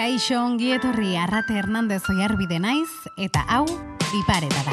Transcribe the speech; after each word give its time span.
Kaixo 0.00 0.38
ongi 0.40 0.70
etorri 0.72 1.10
Arrate 1.20 1.52
Hernandez 1.60 2.00
Oiarbide 2.08 2.56
naiz 2.56 2.88
eta 3.20 3.42
hau 3.52 3.66
bipareta 4.06 4.62
da. 4.64 4.72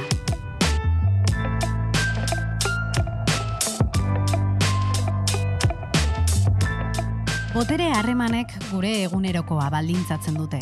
Botere 7.51 7.89
harremanek 7.91 8.53
gure 8.69 8.93
egunerokoa 9.01 9.67
baldintzatzen 9.73 10.39
dute. 10.39 10.61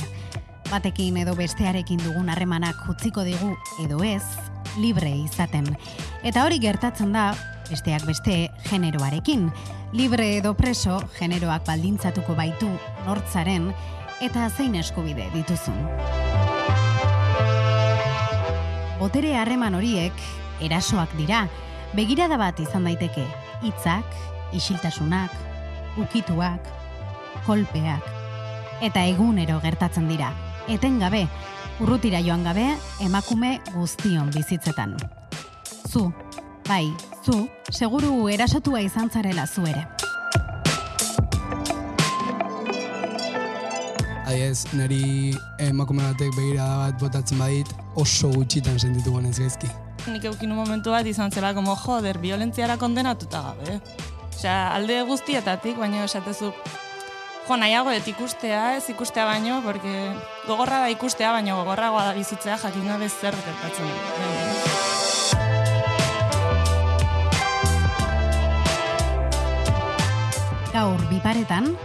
Batekin 0.72 1.20
edo 1.22 1.36
bestearekin 1.38 2.02
dugun 2.02 2.34
harremanak 2.34 2.80
utziko 2.90 3.22
digu 3.28 3.52
edo 3.84 4.02
ez, 4.02 4.24
libre 4.82 5.12
izaten. 5.14 5.76
Eta 6.26 6.42
hori 6.42 6.58
gertatzen 6.64 7.14
da, 7.14 7.36
besteak 7.70 8.08
beste, 8.10 8.50
generoarekin. 8.72 9.52
Libre 9.94 10.40
edo 10.40 10.56
preso, 10.58 10.98
generoak 11.20 11.70
baldintzatuko 11.70 12.34
baitu 12.34 12.72
nortzaren, 13.06 13.70
eta 14.26 14.48
zein 14.50 14.74
eskubide 14.80 15.28
dituzun. 15.34 15.78
Botere 18.98 19.36
harreman 19.38 19.76
horiek, 19.78 20.22
erasoak 20.66 21.12
dira, 21.20 21.44
begirada 21.94 22.40
bat 22.42 22.60
izan 22.64 22.88
daiteke, 22.90 23.26
hitzak, 23.62 24.16
isiltasunak, 24.56 25.34
ukituak, 26.02 26.72
kolpeak, 27.46 28.08
eta 28.82 29.04
egunero 29.06 29.60
gertatzen 29.62 30.10
dira, 30.10 30.32
etengabe, 30.72 31.26
urrutira 31.84 32.24
joan 32.26 32.48
gabe, 32.48 32.66
emakume 33.06 33.60
guztion 33.76 34.32
bizitzetan. 34.34 34.98
Zu, 35.86 36.10
bai, 36.66 36.88
zu, 37.22 37.46
seguru 37.70 38.26
erasotua 38.34 38.82
izan 38.82 39.12
zarela 39.14 39.46
zu 39.46 39.68
ere. 39.70 39.86
Adiez, 44.36 44.66
niri 44.76 45.32
emakume 45.64 46.04
batek 46.04 46.34
begira 46.36 46.66
bat 46.82 46.98
botatzen 47.00 47.40
badit 47.40 47.70
oso 47.96 48.28
gutxitan 48.34 48.76
sentitu 48.76 49.14
ganez 49.14 49.38
gaizki. 49.40 49.70
Nik 50.12 50.26
eukin 50.28 50.52
un 50.52 50.60
momentu 50.60 50.92
bat 50.92 51.08
izan 51.08 51.32
zela, 51.32 51.54
como, 51.56 51.72
joder, 51.80 52.20
violentziara 52.20 52.76
kondenatuta 52.76 53.40
gabe. 53.46 53.78
Osea, 54.34 54.76
alde 54.76 54.98
guztietatik, 55.08 55.80
baina 55.80 56.04
esatezu, 56.04 56.52
jo, 57.48 57.60
nahiago 57.62 57.96
et 57.96 58.12
ikustea, 58.12 58.76
ez 58.76 58.84
ikustea 58.92 59.24
baino, 59.24 59.62
porque 59.64 59.96
gogorra 60.50 60.84
da 60.84 60.92
ikustea, 60.92 61.32
baino 61.32 61.56
gogorragoa 61.62 62.04
da 62.10 62.14
bizitzea 62.20 62.60
jakin 62.60 62.92
gabe 62.92 63.08
zer 63.08 63.40
gertatzen. 63.40 63.88
Gaur 70.76 71.08
biparetan, 71.08 71.78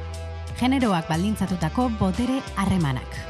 generoak 0.61 1.09
baldintzatutako 1.09 1.89
botere 1.99 2.41
harremanak. 2.57 3.21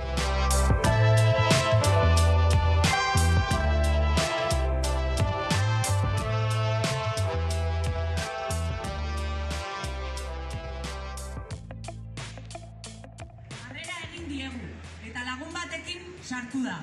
Sartu 16.31 16.61
da, 16.62 16.77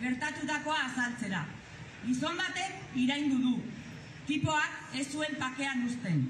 gertatutakoa 0.00 0.76
azaltzera. 0.86 1.42
Gizon 2.06 2.38
batek 2.40 2.94
iraindu 2.96 3.36
du, 3.42 3.50
tipoak 4.24 4.96
ez 4.96 5.04
zuen 5.12 5.36
pakean 5.36 5.82
uzten. 5.84 6.22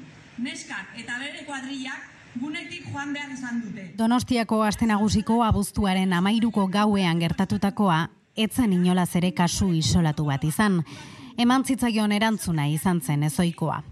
Neskak 0.42 0.97
eta 0.98 1.20
bere 1.22 1.45
kuadrillak 1.47 2.14
gunetik 2.40 2.86
joan 2.92 3.12
behar 3.12 3.30
izan 3.32 3.62
dute. 3.62 3.86
Donostiako 3.98 4.62
aste 4.64 4.86
nagusiko 4.86 5.42
abuztuaren 5.44 6.12
amairuko 6.12 6.66
gauean 6.68 7.20
gertatutakoa, 7.22 8.08
etzen 8.36 8.72
inolaz 8.72 9.14
ere 9.17 9.33
kasu 9.33 9.72
isolatu 9.72 10.27
bat 10.30 10.44
izan. 10.44 10.83
Eman 11.39 11.64
zitzaion 11.64 12.12
erantzuna 12.12 12.67
izan 12.70 13.00
zen 13.00 13.23
ezoikoa. 13.27 13.83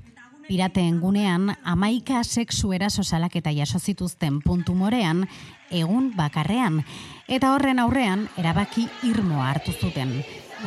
Pirateen 0.49 0.99
gunean, 1.01 1.55
amaika 1.65 2.23
sexu 2.25 2.73
eraso 2.75 3.03
salaketa 3.03 3.53
jaso 3.55 3.79
zituzten 3.79 4.41
puntu 4.43 4.75
morean, 4.75 5.27
egun 5.71 6.11
bakarrean. 6.17 6.83
Eta 7.29 7.55
horren 7.55 7.79
aurrean, 7.79 8.27
erabaki 8.37 8.89
irmoa 9.07 9.49
hartu 9.53 9.73
zuten. 9.73 10.19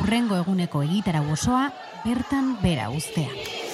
Urrengo 0.02 0.40
eguneko 0.40 0.82
egitara 0.82 1.22
osoa, 1.32 1.70
bertan 2.04 2.56
bera 2.62 2.90
ustea. 2.90 3.65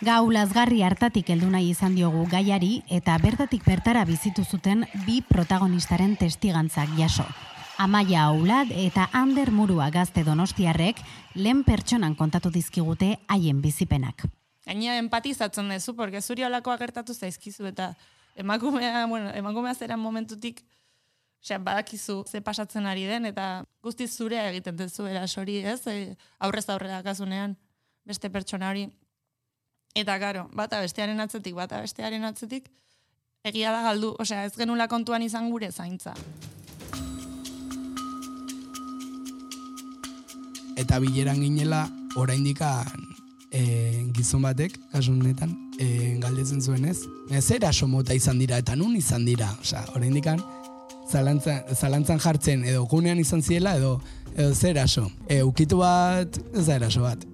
Gau 0.00 0.30
lazgarri 0.32 0.78
hartatik 0.80 1.28
heldu 1.28 1.50
nahi 1.52 1.66
izan 1.74 1.92
diogu 1.92 2.22
gaiari 2.32 2.78
eta 2.88 3.18
bertatik 3.20 3.66
bertara 3.68 4.06
bizitu 4.08 4.46
zuten 4.48 4.86
bi 5.04 5.18
protagonistaren 5.28 6.14
testigantzak 6.16 6.94
jaso. 6.96 7.26
Amaia 7.76 8.22
Aulad 8.30 8.72
eta 8.72 9.10
Ander 9.12 9.50
Murua 9.52 9.90
gazte 9.92 10.24
donostiarrek 10.24 11.02
lehen 11.34 11.60
pertsonan 11.68 12.14
kontatu 12.16 12.48
dizkigute 12.48 13.18
haien 13.28 13.60
bizipenak. 13.60 14.24
Gaina 14.64 14.96
empatizatzen 15.02 15.68
duzu, 15.68 15.92
porque 15.96 16.22
zuri 16.22 16.48
olakoa 16.48 16.78
gertatu 16.80 17.12
zaizkizu, 17.12 17.66
eta 17.68 17.92
emakumea, 18.36 19.04
bueno, 19.06 19.34
emakumea 19.36 19.74
zera 19.74 19.98
momentutik, 20.00 20.64
osea, 21.44 21.58
badakizu 21.58 22.24
ze 22.24 22.40
pasatzen 22.40 22.86
ari 22.86 23.04
den, 23.04 23.28
eta 23.28 23.66
guztiz 23.82 24.14
zurea 24.16 24.48
egiten 24.48 24.80
duzu 24.80 25.06
erasori, 25.12 25.58
ez? 25.60 25.86
E, 25.86 26.16
aurrez 26.38 26.68
aurrera 26.70 27.02
kasunean, 27.02 27.58
beste 28.04 28.30
pertsona 28.30 28.72
hori. 28.72 28.88
Eta, 29.94 30.18
karo, 30.22 30.46
bata 30.54 30.78
bestearen 30.80 31.18
atzetik, 31.20 31.54
bata 31.54 31.80
bestearen 31.82 32.24
atzetik, 32.24 32.68
egia 33.42 33.72
da 33.74 33.82
galdu, 33.82 34.14
osea, 34.22 34.44
ez 34.46 34.54
genula 34.54 34.86
kontuan 34.88 35.22
izan 35.22 35.50
gure 35.50 35.70
zaintza. 35.72 36.14
Eta 40.78 41.00
bileran 41.02 41.42
ginela, 41.42 41.88
oraindikan 42.16 42.86
e, 43.50 44.06
gizon 44.14 44.46
batek, 44.46 44.78
kasu 44.92 45.12
honetan, 45.12 45.56
e, 45.78 46.16
galdetzen 46.22 46.62
zuen 46.62 46.86
ez. 46.86 47.02
E, 47.28 47.40
zer 47.40 47.66
mota 47.86 48.14
izan 48.14 48.38
dira, 48.38 48.58
eta 48.58 48.76
nun 48.76 48.96
izan 48.96 49.24
dira. 49.26 49.50
Osea, 49.60 49.84
oraindikan, 49.96 50.40
zalantzan, 51.10 51.62
zalantzan 51.74 52.20
jartzen, 52.20 52.64
edo 52.64 52.86
gunean 52.86 53.18
izan 53.18 53.42
ziela, 53.42 53.76
edo, 53.76 54.00
edo 54.36 54.54
zer 54.54 54.76
eraso. 54.76 55.10
E, 55.28 55.42
ukitu 55.42 55.78
bat, 55.78 56.38
ez 56.54 56.66
da 56.66 56.76
eraso 56.76 57.02
bat. 57.02 57.26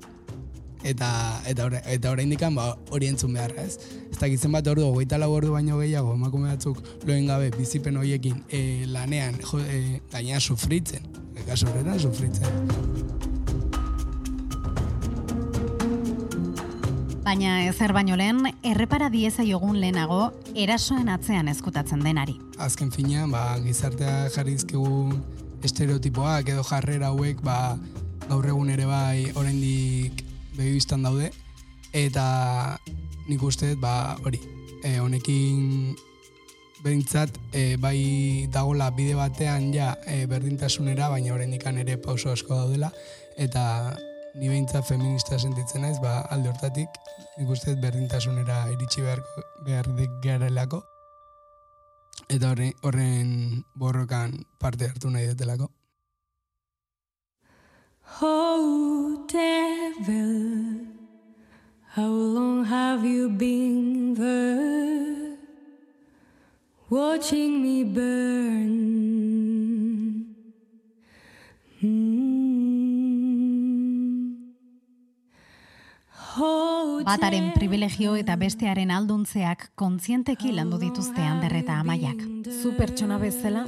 Eta, 0.87 1.09
eta, 1.51 1.65
ora- 1.67 1.81
eta 1.91 2.11
oraindikan 2.15 2.55
ba, 2.55 2.69
hori 2.95 3.09
entzun 3.11 3.33
beharra, 3.35 3.65
ez? 3.67 3.79
Ez 4.11 4.19
da 4.21 4.29
gizen 4.31 4.53
bat 4.55 4.67
ordu, 4.71 4.85
goita 4.95 5.19
lau 5.19 5.33
ordu 5.35 5.51
baino 5.57 5.81
gehiago, 5.81 6.15
emakume 6.15 6.53
batzuk 6.53 6.79
loen 7.09 7.27
gabe 7.27 7.51
bizipen 7.57 7.97
horiekin 7.99 8.45
e, 8.49 8.61
lanean, 8.87 9.35
jo, 9.43 9.59
e, 9.67 10.01
gaina 10.13 10.39
sufritzen. 10.41 11.03
Kasu 11.47 11.67
horretan 11.69 11.99
sufritzen. 12.01 12.47
Baina 17.27 17.65
ezer 17.67 17.91
baino 17.93 18.15
lehen, 18.17 18.45
errepara 18.63 19.09
diezaiogun 19.11 19.81
lehenago, 19.83 20.31
erasoen 20.55 21.09
atzean 21.11 21.49
ezkutatzen 21.51 22.05
denari. 22.07 22.37
azken 22.63 22.93
finean, 22.95 23.31
ba, 23.35 23.59
gizartea 23.65 24.29
jarri 24.31 24.55
dizkigun 24.55 25.19
estereotipoak 25.67 26.49
edo 26.55 26.63
jarrera 26.65 27.11
hauek, 27.11 27.43
ba, 27.43 27.77
gaur 28.29 28.47
egun 28.47 28.71
ere 28.71 28.87
bai 28.87 29.27
oraindik 29.35 30.23
begibistan 30.57 31.05
daude, 31.07 31.31
eta 31.93 32.79
nik 33.29 33.43
uste 33.43 33.75
ba, 33.81 34.17
hori, 34.25 34.41
e, 34.83 34.99
honekin 35.01 35.95
behintzat, 36.85 37.39
e, 37.53 37.77
bai 37.81 38.49
dagola 38.53 38.91
bide 38.95 39.15
batean 39.19 39.73
ja 39.75 39.95
e, 40.07 40.25
berdintasunera, 40.31 41.09
baina 41.13 41.35
oraindik 41.35 41.67
ere 41.67 41.97
pauso 41.97 42.31
asko 42.33 42.55
daudela, 42.55 42.93
eta 43.37 43.97
ni 44.37 44.49
behintzat 44.49 44.85
feminista 44.87 45.39
sentitzen 45.39 45.83
naiz, 45.83 45.99
ba, 46.01 46.21
alde 46.31 46.49
hortatik, 46.49 46.89
nik 47.39 47.49
uste 47.49 47.75
berdintasunera 47.75 48.67
iritsi 48.73 49.03
beharko, 49.03 49.47
behar 49.65 49.89
garelako, 50.23 50.85
eta 52.29 52.55
horren 52.83 53.65
borrokan 53.75 54.47
parte 54.59 54.89
hartu 54.89 55.11
nahi 55.11 55.27
detelako. 55.33 55.71
Oh, 58.23 59.27
devil, 59.29 60.87
how 61.95 62.09
long 62.09 62.65
have 62.65 63.05
you 63.05 63.29
been 63.29 64.15
there? 64.15 65.37
Watching 66.89 67.61
me 67.63 67.85
burn. 67.85 68.73
Mm. 71.83 72.17
Oh, 76.39 77.03
Bataren 77.05 77.53
privilegio 77.53 78.17
eta 78.17 78.37
bestearen 78.37 78.91
alduntzeak 78.91 79.73
kontzienteki 79.75 80.53
landu 80.57 80.79
dituzte 80.81 81.21
Ander 81.21 81.53
eta 81.61 81.81
Amaiak. 81.83 82.25
Zu 82.63 82.73
pertsona 82.79 83.19
bezala, 83.21 83.67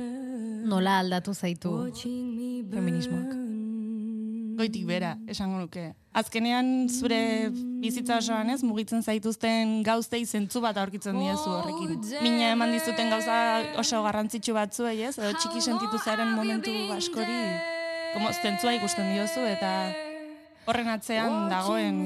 nola 0.64 0.98
aldatu 1.02 1.34
zaitu 1.34 1.74
watching 1.82 2.32
me 2.32 2.64
feminismoak? 2.72 3.47
Goitik 4.58 4.84
bera, 4.88 5.14
esango 5.31 5.60
nuke. 5.62 5.93
Azkenean 6.19 6.88
zure 6.90 7.20
bizitza 7.82 8.19
osoan 8.19 8.50
ez, 8.50 8.58
mugitzen 8.66 9.05
zaituzten 9.05 9.78
gauztei 9.87 10.25
zentzu 10.26 10.62
bat 10.64 10.78
aurkitzen 10.82 11.19
diezu 11.20 11.52
horrekin. 11.52 11.94
Mina 12.25 12.50
eman 12.56 12.75
dizuten 12.75 13.12
gauza 13.12 13.38
oso 13.78 14.02
garrantzitsu 14.06 14.56
batzuei 14.56 14.99
ez, 15.06 15.14
edo 15.19 15.31
txiki 15.38 15.62
sentitu 15.62 16.02
zaren 16.02 16.34
momentu 16.34 16.75
askori, 16.96 17.38
como 18.16 18.34
zentzua 18.34 18.75
ikusten 18.81 19.14
diozu 19.14 19.46
eta 19.46 19.72
horren 20.69 20.90
atzean 20.93 21.49
dagoen 21.52 22.02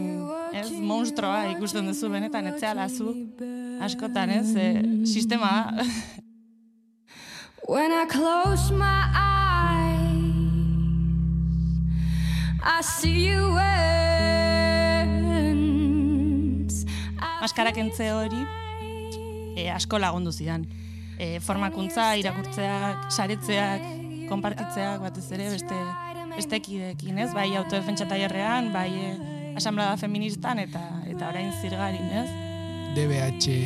ez, 0.55 0.69
monstroa 0.93 1.47
ikusten 1.57 1.89
duzu 1.91 2.13
benetan, 2.13 2.53
etzeala 2.53 2.89
zu 2.93 3.17
askotan 3.83 4.37
ez, 4.37 4.49
e, 4.55 4.69
sistema. 5.09 5.73
When 7.67 7.93
I 7.93 8.07
close 8.07 8.71
my 8.71 9.05
eyes, 9.15 9.32
I 12.65 12.81
see 12.83 13.27
you 13.29 13.55
once. 13.55 13.63
maskarak 17.43 17.77
entze 17.83 18.13
hori 18.15 18.39
e, 19.57 19.67
asko 19.75 19.99
lagundu 19.99 20.33
zidan. 20.33 20.67
E, 21.19 21.41
formakuntza, 21.43 22.15
irakurtzeak, 22.21 23.11
saretzeak, 23.11 23.83
konpartitzeak 24.31 25.03
batez 25.03 25.27
ere 25.35 25.51
beste 25.53 25.79
beste 26.33 26.61
kideekin, 26.65 27.19
ez? 27.21 27.31
Bai 27.37 27.51
autodefentsa 27.61 28.07
tailerrean, 28.09 28.71
bai 28.73 28.89
e, 28.95 29.11
asamblada 29.59 29.99
feministan 30.01 30.63
eta 30.63 30.81
eta 31.11 31.29
orain 31.33 31.51
zirgarin, 31.61 32.09
ez? 32.23 32.29
DBH 32.97 33.57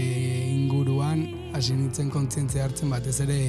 inguruan 0.57 1.27
hasi 1.55 1.77
nintzen 1.77 2.11
kontzientzia 2.15 2.65
hartzen 2.67 2.91
batez 2.91 3.19
ere 3.27 3.41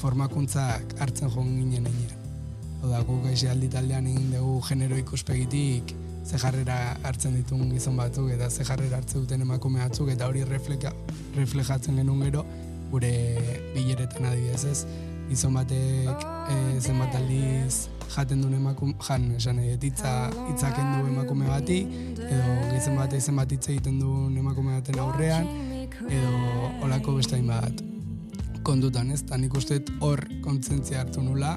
formakuntzak 0.00 0.96
hartzen 1.02 1.32
joan 1.32 1.52
ginen. 1.58 2.15
Hau 2.82 2.90
da, 2.90 3.00
guk 3.08 3.24
gaixi 3.24 3.48
aldi 3.48 3.68
taldean 3.72 4.06
egin 4.10 4.30
dugu 4.34 4.60
genero 4.68 4.98
ikuspegitik 5.00 5.94
ze 6.26 6.38
jarrera 6.42 6.76
hartzen 7.06 7.36
ditun 7.38 7.70
gizon 7.70 7.96
batzuk 7.96 8.30
eta 8.34 8.50
ze 8.50 8.64
jarrera 8.64 8.98
hartzen 9.00 9.22
duten 9.22 9.44
emakume 9.46 9.78
batzuk 9.80 10.10
eta 10.10 10.26
hori 10.26 10.42
refleka, 10.44 10.92
reflejatzen 11.36 11.96
genuen 11.96 12.24
gero 12.26 12.44
gure 12.90 13.12
bileretan 13.74 14.26
adibidez 14.30 14.64
ez. 14.64 14.80
Gizon 15.28 15.54
batek 15.58 16.26
e, 16.52 16.56
zenbat 16.80 17.14
aldiz 17.18 17.88
jaten 18.12 18.42
duen 18.42 18.54
emakume, 18.60 18.94
jan, 19.08 19.24
esan 19.38 19.58
dut, 19.58 19.86
hitza, 19.88 20.12
hitzaken 20.50 20.92
du 20.92 21.08
emakume 21.10 21.48
bati, 21.50 21.80
edo 22.28 22.58
gizon 22.74 23.00
batek 23.00 23.22
zenbat 23.22 23.54
hitz 23.56 23.64
egiten 23.72 23.98
duen 24.02 24.36
emakume 24.38 24.76
baten 24.76 25.00
aurrean, 25.02 25.48
edo 26.06 26.70
olako 26.86 27.16
beste 27.18 27.38
hainbat 27.38 27.82
kontutan 28.66 29.10
ez, 29.14 29.22
eta 29.22 29.38
nik 29.38 29.54
uste 29.58 29.80
hor 30.02 30.22
kontzentzia 30.44 31.02
hartu 31.02 31.22
nula, 31.22 31.56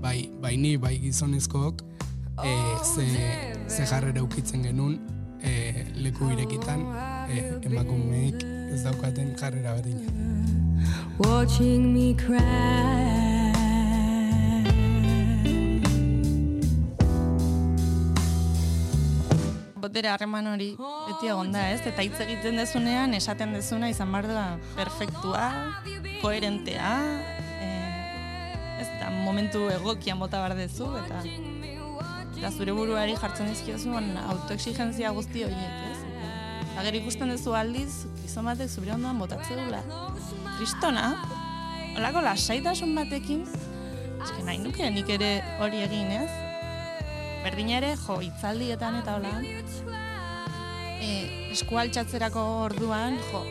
bai, 0.00 0.30
bai 0.40 0.56
ni, 0.56 0.76
bai 0.78 0.98
gizonezkook, 0.98 1.82
e, 2.44 2.52
ze, 2.84 3.06
ze 3.68 3.86
jarrera 3.86 4.22
ukitzen 4.22 4.62
genuen 4.62 4.98
e, 5.42 5.84
leku 5.94 6.30
irekitan 6.32 6.84
e, 7.28 7.42
emakumeek 7.68 8.44
ez 8.72 8.82
daukaten 8.84 9.34
jarrera 9.36 9.74
berdina. 9.74 10.08
Watching 11.18 11.92
me 11.92 12.14
cry. 12.14 13.50
Botere 19.80 20.08
harreman 20.12 20.46
hori 20.46 20.70
beti 20.78 21.28
egon 21.28 21.52
da, 21.52 21.66
ez? 21.72 21.80
Eta 21.88 22.04
hitz 22.04 22.20
egiten 22.24 22.60
dezunean, 22.60 23.16
esaten 23.16 23.52
dezuna 23.56 23.88
izan 23.92 24.12
behar 24.12 24.28
da 24.28 24.46
perfektua, 24.76 25.46
koherentea, 26.20 26.94
momentu 29.30 29.68
egokian 29.70 30.18
bota 30.18 30.40
behar 30.42 30.56
dezu, 30.58 30.88
eta, 31.04 31.22
eta 32.34 32.50
zure 32.50 32.74
buruari 32.74 33.14
jartzen 33.14 33.50
dizkiozun 33.52 34.16
autoexigentzia 34.26 35.12
guzti 35.14 35.44
horiek, 35.46 35.84
ez? 35.92 35.98
Gero 36.80 36.96
ikusten 36.96 37.28
duzu 37.28 37.52
aldiz, 37.54 38.06
gizon 38.22 38.46
batek 38.48 38.70
zure 38.72 38.94
ondoan 38.94 39.18
botatze 39.20 39.56
dula. 39.58 39.82
Kristona, 40.56 41.10
holako 41.92 42.22
lasaitasun 42.24 42.94
batekin, 42.96 43.44
eske 44.16 44.44
nahi 44.46 44.62
nuke 44.64 44.88
nik 44.94 45.12
ere 45.12 45.30
hori 45.60 45.84
egin, 45.84 46.10
ez? 46.22 46.30
Berdina 47.44 47.78
ere, 47.78 47.94
jo, 48.00 48.18
itzaldietan 48.24 48.98
eta 49.02 49.18
hola, 49.18 49.34
e, 51.00 51.10
eskualtxatzerako 51.52 52.46
orduan, 52.64 53.20
jo, 53.30 53.44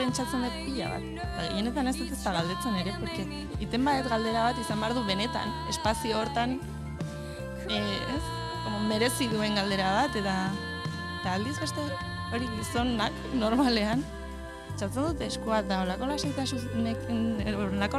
pentsatzen 0.00 0.44
dut 0.46 0.58
pila 0.64 0.90
bat. 0.94 1.08
Eta 1.14 1.46
gehienetan 1.46 1.90
ez 1.90 1.96
dut 1.98 2.12
ez 2.14 2.20
da 2.24 2.34
galdetzen 2.38 2.78
ere, 2.80 2.94
porque 3.00 3.26
iten 3.66 3.88
badet 3.88 4.08
galdera 4.12 4.46
bat 4.48 4.60
izan 4.62 4.80
behar 4.82 4.96
du 4.96 5.04
benetan, 5.08 5.52
espazio 5.72 6.20
hortan, 6.20 6.58
e, 7.68 7.80
ez, 8.16 8.22
como 8.64 8.80
merezi 8.88 9.28
duen 9.32 9.58
galdera 9.60 9.92
bat, 9.98 10.16
eta, 10.20 10.36
eta 11.20 11.36
aldiz 11.36 11.58
beste 11.60 11.84
hori 12.30 12.48
gizonak 12.56 13.16
normalean, 13.36 14.04
txatzen 14.76 15.10
dute 15.10 15.26
eskua 15.28 15.60
eta 15.64 15.82
olako 15.84 16.08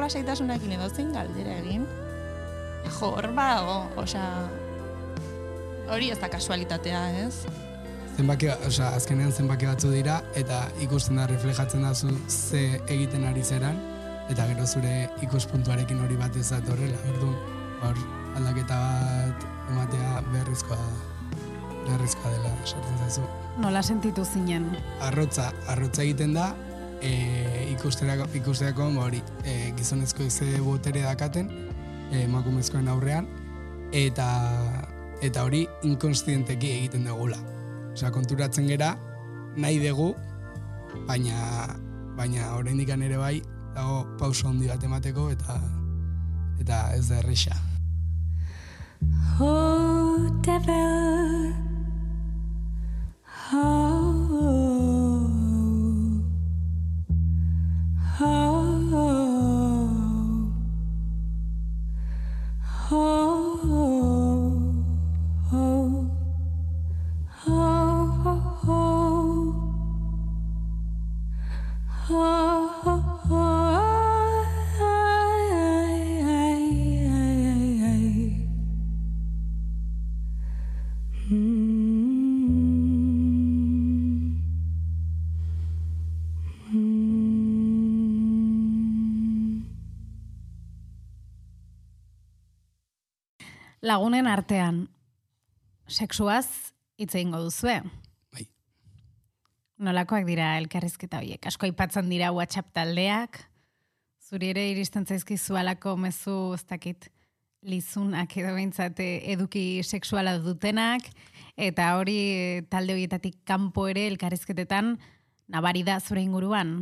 lasaitasunekin 0.02 0.78
edo 0.78 0.90
zein 0.90 1.12
galdera 1.14 1.58
egin, 1.62 1.86
jo, 2.88 3.12
hor 3.12 3.30
badago, 3.38 3.82
osea, 4.02 4.30
hori 5.92 6.10
ez 6.14 6.20
da 6.22 6.32
kasualitatea, 6.32 7.04
ez? 7.26 7.62
Zenbaki, 8.18 8.50
osea, 8.68 8.90
azkenean 8.98 9.32
zenbaki 9.32 9.68
batzu 9.70 9.92
dira, 9.94 10.20
eta 10.36 10.66
ikusten 10.84 11.20
da, 11.20 11.28
reflejatzen 11.32 11.86
da 11.86 11.94
zu 11.96 12.12
ze 12.28 12.82
egiten 12.88 13.24
ari 13.26 13.44
zeran, 13.44 13.80
eta 14.30 14.48
gero 14.50 14.66
zure 14.68 15.10
ikuspuntuarekin 15.24 16.02
hori 16.04 16.18
bat 16.20 16.36
ez 16.36 16.50
datorrela, 16.50 16.98
orduan, 17.14 17.38
hor, 17.82 18.02
aldaketa 18.40 18.80
bat 18.80 19.48
ematea 19.72 20.20
beharrizkoa 20.32 20.80
beharrizkoa 21.86 22.32
dela, 22.36 22.52
esaten 22.64 23.00
zaizu. 23.06 23.24
Nola 23.64 23.82
sentitu 23.82 24.26
zinen? 24.26 24.68
Arrotza, 25.08 25.50
arrotza 25.72 26.04
egiten 26.04 26.36
da, 26.36 26.52
e, 27.02 27.14
ikusterako, 27.72 28.28
ikusterako 28.38 28.90
ba 28.96 29.08
hori, 29.08 29.24
e, 29.44 29.72
gizonezko 29.78 30.30
ze 30.30 30.60
botere 30.62 31.02
dakaten, 31.08 31.50
e, 32.12 32.26
emakumezkoen 32.26 32.92
aurrean, 32.92 33.28
eta 33.92 34.28
eta 35.22 35.44
hori 35.46 35.66
inkonstienteki 35.86 36.72
egiten 36.78 37.06
dugula. 37.06 37.38
Osea, 37.92 38.12
konturatzen 38.16 38.70
gera, 38.72 38.94
nahi 39.60 39.80
dugu, 39.84 40.14
baina 41.08 41.76
baina 42.16 42.54
oraindik 42.56 42.90
ere 42.96 43.18
bai, 43.18 43.42
dago 43.76 44.06
pauso 44.20 44.48
handi 44.48 44.68
bat 44.68 44.84
emateko 44.84 45.30
eta 45.32 45.60
eta 46.62 46.80
ez 46.96 47.08
da 47.10 47.20
erresa. 47.20 47.58
Oh, 49.40 50.30
devil. 50.42 51.54
Oh. 53.54 54.32
Oh. 58.22 58.82
Oh. 62.94 63.91
Lagunen 93.92 94.28
artean, 94.32 94.86
sexuaz 95.92 96.72
hitz 96.96 97.12
egingo 97.12 97.42
duzue. 97.44 97.74
Bai. 98.32 98.46
Nolakoak 99.84 100.24
dira 100.30 100.54
elkarrizketa 100.62 101.20
horiek? 101.20 101.44
Asko 101.50 101.68
aipatzen 101.68 102.08
dira 102.08 102.30
WhatsApp 102.32 102.70
taldeak, 102.78 103.42
zuri 104.24 104.54
ere 104.54 104.64
iristen 104.72 105.04
zaizkizu 105.04 105.60
alako 105.60 105.98
mezu, 106.00 106.38
ez 106.56 106.64
dakit, 106.70 107.10
lizunak 107.68 108.32
edo 108.40 108.54
behintzat 108.56 109.02
eh, 109.04 109.18
eduki 109.34 109.66
sexuala 109.84 110.38
dutenak, 110.40 111.12
eta 111.60 111.92
hori 112.00 112.18
eh, 112.32 112.62
talde 112.72 112.96
horietatik 112.96 113.42
kanpo 113.44 113.90
ere 113.92 114.08
elkarrizketetan 114.14 114.96
nabari 115.52 115.84
da 115.84 116.00
zure 116.00 116.24
inguruan. 116.24 116.78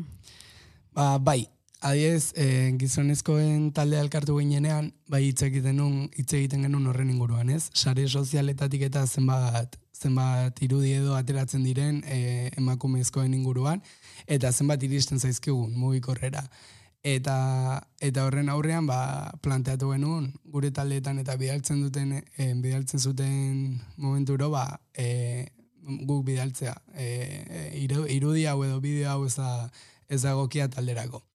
Ba, 0.93 1.15
bai, 1.17 1.41
adiez, 1.81 2.33
e, 2.35 2.71
gizonezkoen 2.79 3.71
talde 3.73 3.99
elkartu 3.99 4.37
ginenean, 4.39 4.91
bai 5.07 5.23
hitz 5.29 5.41
egiten 5.47 5.77
nun, 5.79 6.09
hitz 6.17 6.31
egiten 6.33 6.65
genuen 6.67 6.87
horren 6.91 7.11
inguruan, 7.11 7.49
ez? 7.49 7.69
Sare 7.73 8.07
sozialetatik 8.07 8.83
eta 8.89 9.05
zenbat 9.07 9.79
zenbat 9.99 10.61
irudi 10.63 10.93
edo 10.95 11.15
ateratzen 11.17 11.63
diren 11.67 12.01
e, 12.07 12.49
emakumezkoen 12.57 13.33
inguruan, 13.35 13.81
eta 14.27 14.51
zenbat 14.51 14.83
iristen 14.87 15.19
zaizkigun 15.19 15.73
mugikorrera. 15.75 16.45
Eta, 17.03 17.35
eta 18.03 18.25
horren 18.27 18.49
aurrean 18.51 18.87
ba, 18.87 19.31
planteatu 19.43 19.93
genuen 19.93 20.33
gure 20.51 20.71
taldeetan 20.75 21.21
eta 21.21 21.37
bidaltzen 21.39 21.79
duten 21.85 22.17
e, 22.19 22.49
bidaltzen 22.59 22.99
zuten 22.99 23.79
momenturo 23.95 24.49
ba, 24.51 24.65
e, 24.95 25.47
guk 26.03 26.25
bidaltzea. 26.27 26.75
E, 26.95 27.07
e, 27.07 27.63
iru- 27.85 28.07
irudi 28.11 28.45
hau 28.51 28.59
edo 28.67 28.81
bideo 28.83 29.09
hau 29.13 29.25
ez 29.25 29.35
da, 29.39 29.71
ez 30.09 30.21
da 30.23 30.35
talderako. 30.75 31.28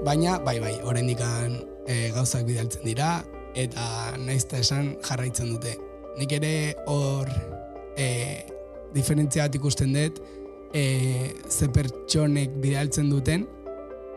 Baina, 0.00 0.38
bai, 0.40 0.56
bai, 0.60 0.78
oraindikan 0.88 1.58
e, 1.84 2.08
gauzak 2.14 2.46
bidaltzen 2.48 2.86
dira, 2.88 3.18
eta 3.52 3.84
naiz 4.16 4.46
eta 4.46 4.60
esan 4.64 4.94
jarraitzen 5.04 5.50
dute. 5.52 5.74
Nik 6.16 6.32
ere 6.38 6.52
hor 6.88 7.28
e, 8.00 8.06
diferentzia 8.94 9.44
bat 9.44 9.58
ikusten 9.58 9.92
dut, 9.92 10.22
e, 10.72 10.84
ze 11.48 11.68
pertsonek 11.68 12.56
bidaltzen 12.64 13.10
duten, 13.12 13.44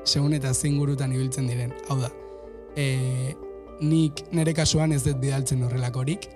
segun 0.07 0.37
eta 0.39 0.53
zein 0.53 0.79
gurutan 0.79 1.11
ibiltzen 1.11 1.51
diren. 1.51 1.75
Hau 1.89 1.99
da, 1.99 2.13
e, 2.79 3.35
nik 3.83 4.23
nire 4.31 4.55
kasuan 4.55 4.95
ez 4.95 5.01
dut 5.03 5.19
bidaltzen 5.19 5.67
horrelakorik, 5.67 6.29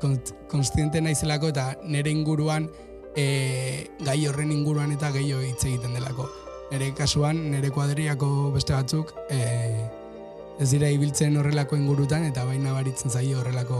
kont, 0.00 0.32
konstiente 0.48 1.04
naizelako 1.04 1.52
eta 1.52 1.74
nire 1.84 2.08
inguruan 2.08 2.70
e, 3.12 3.28
gai 4.00 4.18
horren 4.30 4.56
inguruan 4.56 4.96
eta 4.96 5.12
gehiago 5.12 5.44
hitz 5.44 5.60
egiten 5.68 5.92
delako. 6.00 6.30
Nire 6.72 6.92
kasuan, 6.96 7.38
nire 7.52 7.70
kuadriako 7.70 8.50
beste 8.54 8.74
batzuk 8.74 9.12
e, 9.30 9.38
ez 10.60 10.68
dira 10.70 10.88
ibiltzen 10.90 11.36
horrelako 11.38 11.76
ingurutan 11.78 12.24
eta 12.28 12.44
baina 12.48 12.72
baritzen 12.74 13.10
zaio 13.10 13.40
horrelako 13.42 13.78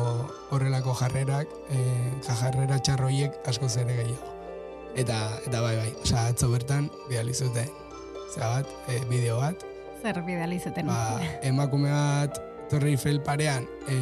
horrelako 0.54 0.94
jarrerak, 1.00 1.50
e, 1.70 1.82
jarrera 2.28 2.78
txarroiek 2.78 3.38
asko 3.50 3.70
ere 3.80 3.96
gehiago. 4.00 4.32
Eta, 4.94 5.16
eta 5.46 5.60
bai, 5.60 5.74
bai, 5.76 5.92
osea, 6.04 6.28
atzo 6.30 6.50
bertan 6.52 6.90
bidali 7.08 7.34
zuten, 7.34 7.70
zera 8.30 8.50
bat, 8.58 8.74
e, 8.88 9.00
bideo 9.10 9.38
bat, 9.40 9.64
Zer 10.04 10.20
bidali 10.22 10.58
zuten. 10.60 10.86
ba, 10.86 11.18
emakume 11.42 11.90
bat 11.90 12.38
Torre 12.70 12.90
Eiffel 12.92 13.20
parean, 13.22 13.66
e, 13.88 13.96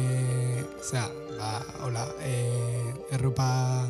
zera, 0.83 1.07
ba, 1.39 1.55
hola, 1.87 2.05
e, 2.21 2.35
erropa 3.15 3.87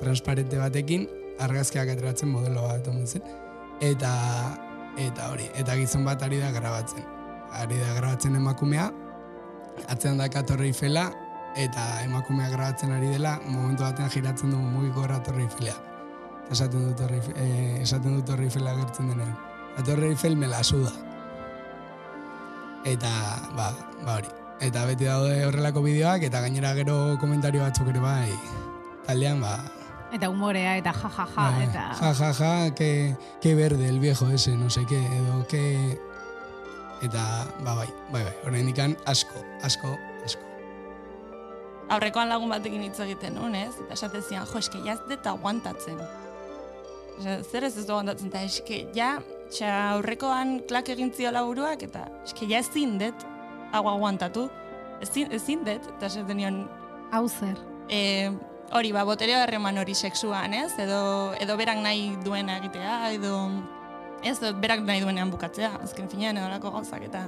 transparente 0.00 0.58
batekin, 0.60 1.08
argazkiak 1.40 1.88
ateratzen 1.96 2.30
modelo 2.30 2.68
bat 2.68 2.86
omen 2.88 3.06
zen. 3.06 3.22
Eta, 3.80 4.12
eta 4.96 5.30
hori, 5.32 5.50
eta 5.54 5.76
gizon 5.76 6.04
bat 6.04 6.22
ari 6.24 6.38
da 6.40 6.50
grabatzen. 6.54 7.04
Ari 7.56 7.76
da 7.80 7.92
grabatzen 7.98 8.36
emakumea, 8.36 8.88
atzean 9.92 10.18
daka 10.18 10.42
Torre 10.48 10.70
Eiffela, 10.70 11.10
eta 11.56 11.84
emakumea 12.04 12.48
grabatzen 12.52 12.92
ari 12.96 13.12
dela, 13.12 13.36
momentu 13.44 13.84
batean 13.84 14.10
giratzen 14.12 14.54
du 14.54 14.60
mugikora 14.60 15.20
Torre 15.22 15.44
Eiffela. 15.44 15.76
Esaten 16.50 16.88
du 16.88 16.94
Torre, 16.94 17.20
eh, 17.34 17.82
esaten 17.82 18.16
du 18.16 18.24
Torre 18.24 18.48
Eiffela 18.48 18.74
gertzen 18.78 19.12
denean. 19.12 19.36
La 19.76 19.84
Torre 19.84 20.08
Eiffel 20.08 20.36
me 20.36 20.46
la 20.46 20.64
suda. 20.64 20.92
Eta, 22.84 23.10
ba, 23.56 23.72
ba 24.04 24.18
hori. 24.20 24.30
Eta 24.62 24.86
beti 24.88 25.04
daude 25.04 25.44
horrelako 25.44 25.82
bideoak, 25.84 26.22
eta 26.30 26.40
gainera 26.40 26.72
gero 26.78 27.18
komentario 27.20 27.60
batzuk 27.60 27.90
ere 27.92 28.00
bai, 28.00 28.30
taldean, 29.04 29.42
ba, 29.42 29.58
Eta 30.16 30.30
humorea, 30.32 30.76
eta 30.80 30.94
ja, 30.96 31.08
ja, 31.12 31.26
ja, 31.28 31.34
bai, 31.36 31.64
eta... 31.66 31.80
ja, 32.00 32.12
ja, 32.14 32.32
ja, 32.32 32.74
que, 32.74 33.16
que 33.42 33.54
verde 33.54 33.88
el 33.88 34.00
viejo 34.00 34.30
ese, 34.30 34.56
no 34.56 34.70
sé 34.70 34.86
qué, 34.86 34.96
edo, 34.96 35.46
que... 35.46 36.00
Eta, 37.02 37.46
ba, 37.60 37.74
bai, 37.74 37.88
bai, 38.12 38.22
bai, 38.24 38.32
horrein 38.46 38.70
dikan 38.70 38.96
asko, 39.04 39.42
asko, 39.62 39.92
asko. 40.24 40.40
aurrekoan 41.92 42.30
lagun 42.32 42.48
batekin 42.48 42.86
hitz 42.86 42.96
egiten 43.04 43.36
nuen, 43.36 43.54
ez? 43.54 43.74
Eta 43.84 43.92
esate 43.98 44.22
zian, 44.24 44.46
jo, 44.48 44.58
eske, 44.58 44.80
ja 44.86 44.96
ez 44.96 45.02
dut 45.10 45.28
aguantatzen. 45.28 46.00
Zer 47.20 47.68
ez 47.68 47.76
ez 47.76 47.84
du 47.84 47.92
aguantatzen, 47.92 48.32
eta 48.32 48.42
eske, 48.48 48.80
ja, 48.96 49.18
xa, 49.52 49.68
aurrekoan 49.98 50.62
klak 50.68 50.88
egin 50.96 51.12
ziola 51.12 51.44
buruak, 51.44 51.84
eta 51.84 52.08
eske, 52.24 52.48
ja 52.48 52.64
ezin 52.64 52.96
dut 53.02 53.28
hau 53.76 53.84
aguantatu. 53.92 54.48
Ezin, 55.04 55.28
ezin 55.36 55.68
dut, 55.68 55.92
eta 55.98 56.08
esaten 56.08 56.40
nion, 56.40 56.62
Hau 57.12 57.28
zer. 57.28 57.58
e, 57.88 58.30
hori, 58.72 58.92
ba, 58.92 59.04
boterea 59.04 59.42
harreman 59.44 59.78
hori 59.78 59.94
sexuan, 59.94 60.54
ez? 60.54 60.72
Edo, 60.78 61.34
edo 61.40 61.56
berak 61.56 61.78
nahi 61.82 62.16
duena 62.24 62.58
egitea, 62.58 63.10
edo 63.16 63.34
ez 64.26 64.38
berak 64.60 64.82
nahi 64.86 65.02
duenean 65.04 65.30
bukatzea, 65.30 65.76
azken 65.84 66.08
finean 66.10 66.38
edo 66.40 66.48
lako 66.50 66.72
gauzak, 66.78 67.04
eta 67.06 67.26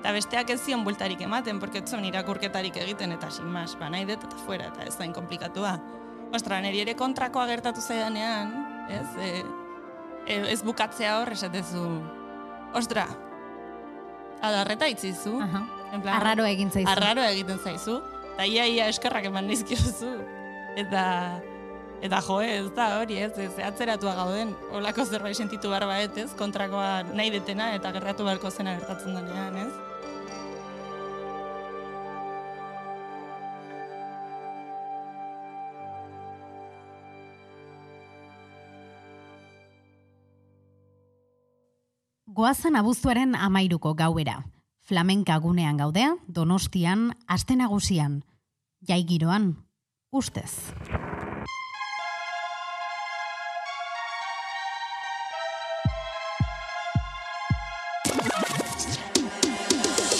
eta 0.00 0.12
besteak 0.16 0.50
ez 0.54 0.60
zion 0.64 0.84
bueltarik 0.84 1.20
ematen, 1.20 1.58
porque 1.60 1.82
ez 1.82 1.90
zuen 1.90 2.06
irakurketarik 2.08 2.76
egiten, 2.80 3.12
eta 3.12 3.30
sin 3.30 3.50
mas, 3.52 3.74
ba, 3.78 3.90
nahi 3.92 4.06
dut 4.08 4.24
eta 4.24 4.38
fuera, 4.46 4.70
eta 4.72 4.86
ez 4.88 4.94
zain 4.96 5.12
komplikatua. 5.12 5.74
Ostra, 6.32 6.60
niri 6.62 6.80
ere 6.80 6.94
kontrakoa 6.96 7.44
gertatu 7.50 7.82
zaidanean, 7.82 8.54
ez? 8.88 9.08
E, 9.20 9.30
e, 10.26 10.38
ez 10.54 10.62
bukatzea 10.64 11.18
hor, 11.18 11.34
esatezu, 11.34 11.84
ostra, 12.78 13.08
adarreta 14.40 14.88
itzizu. 14.88 15.36
Aha. 15.42 15.66
En 15.92 16.00
plan, 16.00 16.20
Arraro 16.20 16.46
egin 16.46 16.70
zaizu. 16.70 16.88
Arraro 16.88 17.24
egiten 17.26 17.58
zaizu. 17.58 17.98
Eta 18.32 18.46
ia 18.46 18.66
ia 18.70 18.86
eskerrak 18.88 19.26
eman 19.28 19.50
nizkiozu. 19.50 20.14
Eta 20.76 21.04
eta 22.00 22.20
jo, 22.24 22.40
ez 22.40 22.70
da 22.76 22.86
hori, 23.00 23.18
ez, 23.20 23.32
ez 23.38 23.52
atzeratua 23.64 24.14
gauden. 24.16 24.54
Olako 24.72 25.04
zerbait 25.04 25.36
sentitu 25.36 25.68
behar 25.68 25.86
baet, 25.88 26.16
ez, 26.16 26.30
kontrakoa 26.38 27.02
nahi 27.12 27.30
detena 27.34 27.74
eta 27.76 27.92
gertatu 27.92 28.24
beharko 28.24 28.50
zena 28.50 28.78
gertatzen 28.78 29.14
denean, 29.14 29.56
ez? 29.66 29.90
Goazen 42.40 42.76
abuztuaren 42.78 43.34
amairuko 43.34 43.92
gauera. 43.98 44.38
Flamenka 44.86 45.36
gunean 45.36 45.76
gaudea, 45.76 46.14
donostian, 46.26 47.10
aste 47.26 47.56
nagusian. 47.58 48.22
Ustez. 50.12 50.50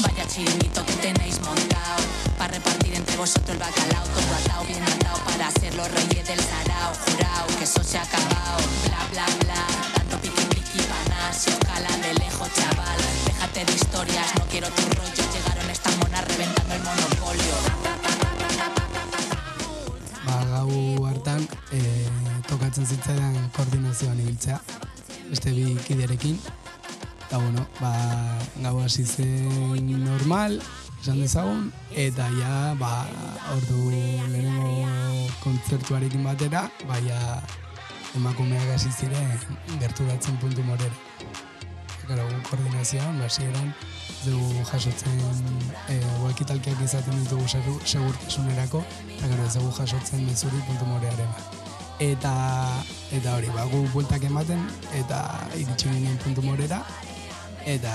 Vaya 0.01 0.27
chiringuito 0.29 0.87
que 0.87 0.93
tenéis 0.93 1.41
montado. 1.41 2.05
Para 2.39 2.55
repartir 2.55 2.95
entre 2.95 3.17
vosotros 3.17 3.51
el 3.51 3.59
bacalao. 3.59 4.05
Todo 4.05 4.35
atado, 4.37 4.65
bien 4.67 4.81
atado 4.81 5.19
Para 5.25 5.51
ser 5.51 5.75
los 5.75 5.91
reyes 5.91 6.25
del 6.25 6.39
sarao. 6.39 6.93
Jurao, 6.95 7.47
que 7.59 7.65
eso 7.65 7.83
se 7.83 7.99
ha 7.99 8.03
acabado. 8.03 8.63
Bla, 8.87 9.09
bla, 9.11 9.27
bla. 9.41 9.67
Tanto 9.97 10.21
piqui, 10.21 10.45
piqui, 10.55 10.79
panas 10.85 11.37
Si 11.37 11.51
os 11.51 11.59
calan 11.59 12.01
de 12.01 12.15
lejos, 12.15 12.49
chaval. 12.55 12.99
Déjate 13.27 13.65
de 13.65 13.73
historias, 13.73 14.37
no 14.39 14.45
quiero 14.47 14.69
tu 14.71 14.83
rollo. 14.83 15.25
Llegaron 15.35 15.69
estas 15.69 15.97
monas 15.97 16.25
reventando 16.29 16.75
el 16.75 16.83
monopolio 16.85 18.00
beste 25.31 25.55
bi 25.55 25.77
kiderekin. 25.87 26.39
Eta, 27.27 27.39
bueno, 27.39 27.67
ba, 27.79 27.93
gau 28.59 28.81
hasi 28.83 29.05
zen 29.07 30.05
normal, 30.05 30.59
esan 30.99 31.21
dezagun, 31.23 31.69
eta 31.95 32.27
ja, 32.35 32.75
ba, 32.81 33.07
ordu 33.55 33.91
lehenengo 33.93 35.29
kontzertuarekin 35.45 36.27
batera, 36.27 36.67
baia 36.91 37.39
emakumeak 38.19 38.75
hasi 38.75 38.91
ziren 38.91 39.31
gerturatzen 39.79 40.43
puntu 40.43 40.67
morera. 40.67 40.91
Gara, 42.11 42.27
koordinazioan, 42.51 43.23
basieran, 43.23 43.71
dugu 44.25 44.65
jasotzen 44.67 45.21
e, 45.87 46.01
walkitalkiak 46.25 46.83
izaten 46.83 47.23
ditugu 47.23 47.47
segur, 47.49 47.79
segurtasunerako, 47.87 48.83
eta 49.15 49.31
gero 49.31 49.47
ez 49.47 49.55
dugu 49.55 49.75
jasotzen 49.79 50.27
mezuri 50.27 50.67
puntu 50.67 50.91
morearen. 50.91 51.70
Eta, 52.01 52.33
eta 53.13 53.35
hori, 53.37 53.51
ba, 53.53 53.67
gu 53.69 53.83
bueltak 53.93 54.23
ematen, 54.25 54.63
eta 54.97 55.19
iritsi 55.53 55.85
ginen 55.85 56.15
puntu 56.23 56.41
morera, 56.41 56.79
eta 57.69 57.93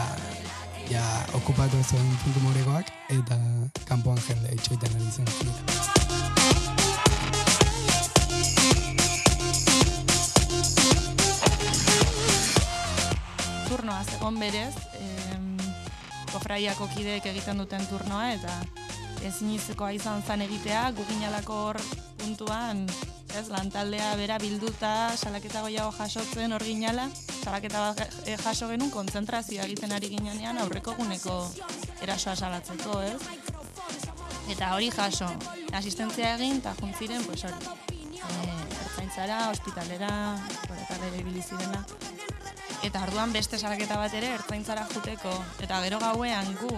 ja 0.92 1.02
okupatu 1.34 1.80
zuen 1.82 2.12
puntu 2.22 2.44
morekoak, 2.44 2.92
eta 3.10 3.38
kanpoan 3.90 4.22
jende 4.28 4.54
itxoiten 4.54 4.94
ari 4.94 5.10
zen. 5.10 5.26
Turnoa 13.66 14.06
zegoen 14.06 14.38
berez, 14.38 14.76
em, 15.02 15.50
kofraiako 16.30 16.92
kideek 16.94 17.26
egiten 17.34 17.58
duten 17.58 17.90
turnoa, 17.90 18.30
eta 18.38 18.62
ezinizekoa 19.26 19.96
izan 19.98 20.22
zan 20.22 20.46
egitea, 20.46 20.92
guginalako 20.94 21.62
hor 21.72 21.82
puntuan, 22.22 22.86
ez, 23.40 23.48
lantaldea 23.54 24.14
bera 24.20 24.38
bilduta, 24.42 24.92
salaketa 25.18 25.62
goiago 25.66 25.92
jasotzen 25.98 26.54
hor 26.56 26.64
ginala, 26.64 27.10
salaketa 27.44 27.88
bat 27.88 28.20
eh, 28.26 28.38
jaso 28.44 28.70
genuen 28.72 28.92
kontzentrazioa 28.94 29.66
egiten 29.70 29.96
ari 29.96 30.12
ginean 30.14 30.62
aurreko 30.64 30.96
guneko 31.00 31.40
erasoa 32.02 32.36
salatzeko, 32.36 33.02
ez? 33.02 33.20
Eta 34.52 34.74
hori 34.76 34.92
jaso, 34.94 35.30
asistentzia 35.74 36.36
egin, 36.36 36.62
eta 36.62 36.76
juntziren, 36.80 37.24
pues 37.26 37.44
hori, 37.48 37.76
e, 38.14 38.56
udaltzara, 39.16 39.50
ospitalera, 39.50 40.36
horretara 40.70 41.08
ibili 41.20 41.42
zirela. 41.42 41.86
Eta 42.84 43.02
orduan 43.04 43.32
beste 43.32 43.58
salaketa 43.58 43.98
bat 43.98 44.14
ere 44.14 44.34
ertzaintzara 44.36 44.86
juteko. 44.92 45.32
Eta 45.64 45.80
gero 45.86 46.00
gauean 46.00 46.52
gu 46.60 46.72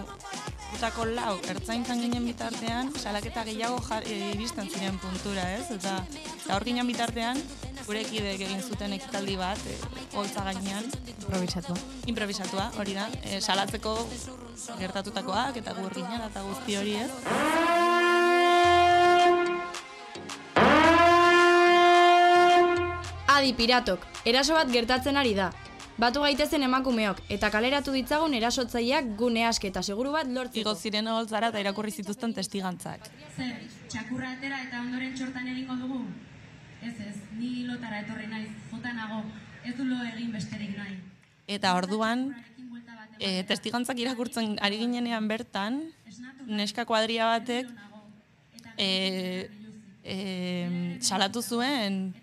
gutako 0.72 1.04
lau 1.10 1.38
ertzaintzan 1.50 2.00
ginen 2.02 2.26
bitartean, 2.28 2.92
salaketa 3.00 3.44
gehiago 3.48 3.80
jar, 3.88 4.04
e, 4.06 4.32
iristen 4.34 4.68
ziren 4.70 4.98
puntura, 5.02 5.46
ez? 5.56 5.70
Eta, 5.74 5.96
eta 6.44 6.56
hor 6.56 6.64
ginen 6.68 6.86
bitartean, 6.86 7.40
gure 7.86 8.02
ekidek 8.04 8.44
egin 8.46 8.62
zuten 8.62 8.92
ekitaldi 8.98 9.36
bat, 9.40 9.58
e, 9.66 9.78
holtza 10.16 10.44
gainean, 10.44 10.84
Improvisatua. 11.18 11.76
improvisatua, 12.06 12.70
hori 12.78 12.94
da, 12.94 13.08
e, 13.22 13.40
salatzeko 13.40 13.96
gertatutakoak 14.78 15.56
eta 15.62 15.74
gu 15.74 15.88
ginen 15.94 16.20
eta 16.30 16.42
guzti 16.42 16.76
hori 16.76 16.96
ez. 17.04 17.10
Adi 23.38 23.52
piratok, 23.54 24.02
eraso 24.26 24.54
bat 24.54 24.70
gertatzen 24.72 25.16
ari 25.16 25.34
da. 25.34 25.52
Batu 25.98 26.20
gaitezen 26.22 26.62
emakumeok 26.62 27.24
eta 27.34 27.48
kaleratu 27.50 27.90
ditzagun 27.90 28.34
erasotzaileak 28.38 29.08
gune 29.18 29.42
aske 29.48 29.66
eta 29.72 29.82
seguru 29.82 30.12
bat 30.14 30.28
lortzeko. 30.30 30.62
Igo 30.62 30.74
ziren 30.78 31.08
holtzara 31.10 31.48
eta 31.50 31.58
irakurri 31.58 31.90
zituzten 31.90 32.34
testigantzak. 32.36 33.08
Zer, 33.34 33.56
txakurra 33.90 34.30
atera 34.36 34.60
eta 34.62 34.78
ondoren 34.84 35.16
txortan 35.18 35.48
egingo 35.50 35.74
dugu? 35.80 36.04
Ez 36.86 36.94
ez, 37.02 37.16
ni 37.40 37.64
lotara 37.66 38.04
etorri 38.04 38.30
naiz, 38.30 38.52
jota 38.70 38.92
nago, 38.94 39.24
ez 39.66 39.74
du 39.74 39.88
lo 39.88 39.98
egin 40.12 40.30
besterik 40.36 40.76
nahi. 40.78 40.94
Eta 41.50 41.74
orduan, 41.74 42.28
e, 43.18 43.42
testigantzak 43.50 43.98
irakurtzen 43.98 44.54
ari 44.62 44.78
ginenean 44.78 45.26
bertan, 45.26 45.82
neska 46.46 46.86
kuadria 46.86 47.26
batek 47.32 47.74
e, 48.78 49.50
e, 50.06 50.16
salatu 51.02 51.42
zuen 51.42 52.14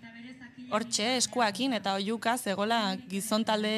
hortxe 0.70 1.16
eskuakin 1.16 1.76
eta 1.78 1.94
oiuka 1.98 2.36
zegola 2.36 2.96
gizon 3.10 3.44
talde 3.44 3.72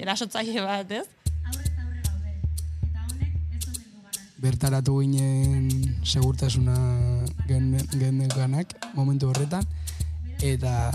erasotzaile 0.00 0.64
bat, 0.64 0.90
ez? 0.90 1.06
aurrez 1.44 1.72
aurre 1.82 2.02
gaude, 2.08 2.32
eta 2.88 3.04
honek 3.08 3.34
ez 3.56 3.64
omen 3.68 3.88
du 3.92 4.02
garrantzi. 4.02 4.40
bertaratu 4.44 4.98
ginen 5.00 5.68
segurtasuna 6.04 6.76
gendeganak 7.46 8.76
momentu 8.94 9.28
horretan 9.28 9.66
eta 10.42 10.90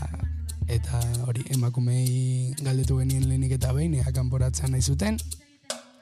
eta 0.68 1.00
hori 1.28 1.46
emakumei 1.56 2.54
galdetu 2.60 2.98
genien 3.00 3.28
lehenik 3.28 3.54
eta 3.60 3.74
behin 3.74 3.94
ea 4.02 4.12
kanporatzea 4.12 4.68
nahi 4.68 4.82
zuten 4.82 5.20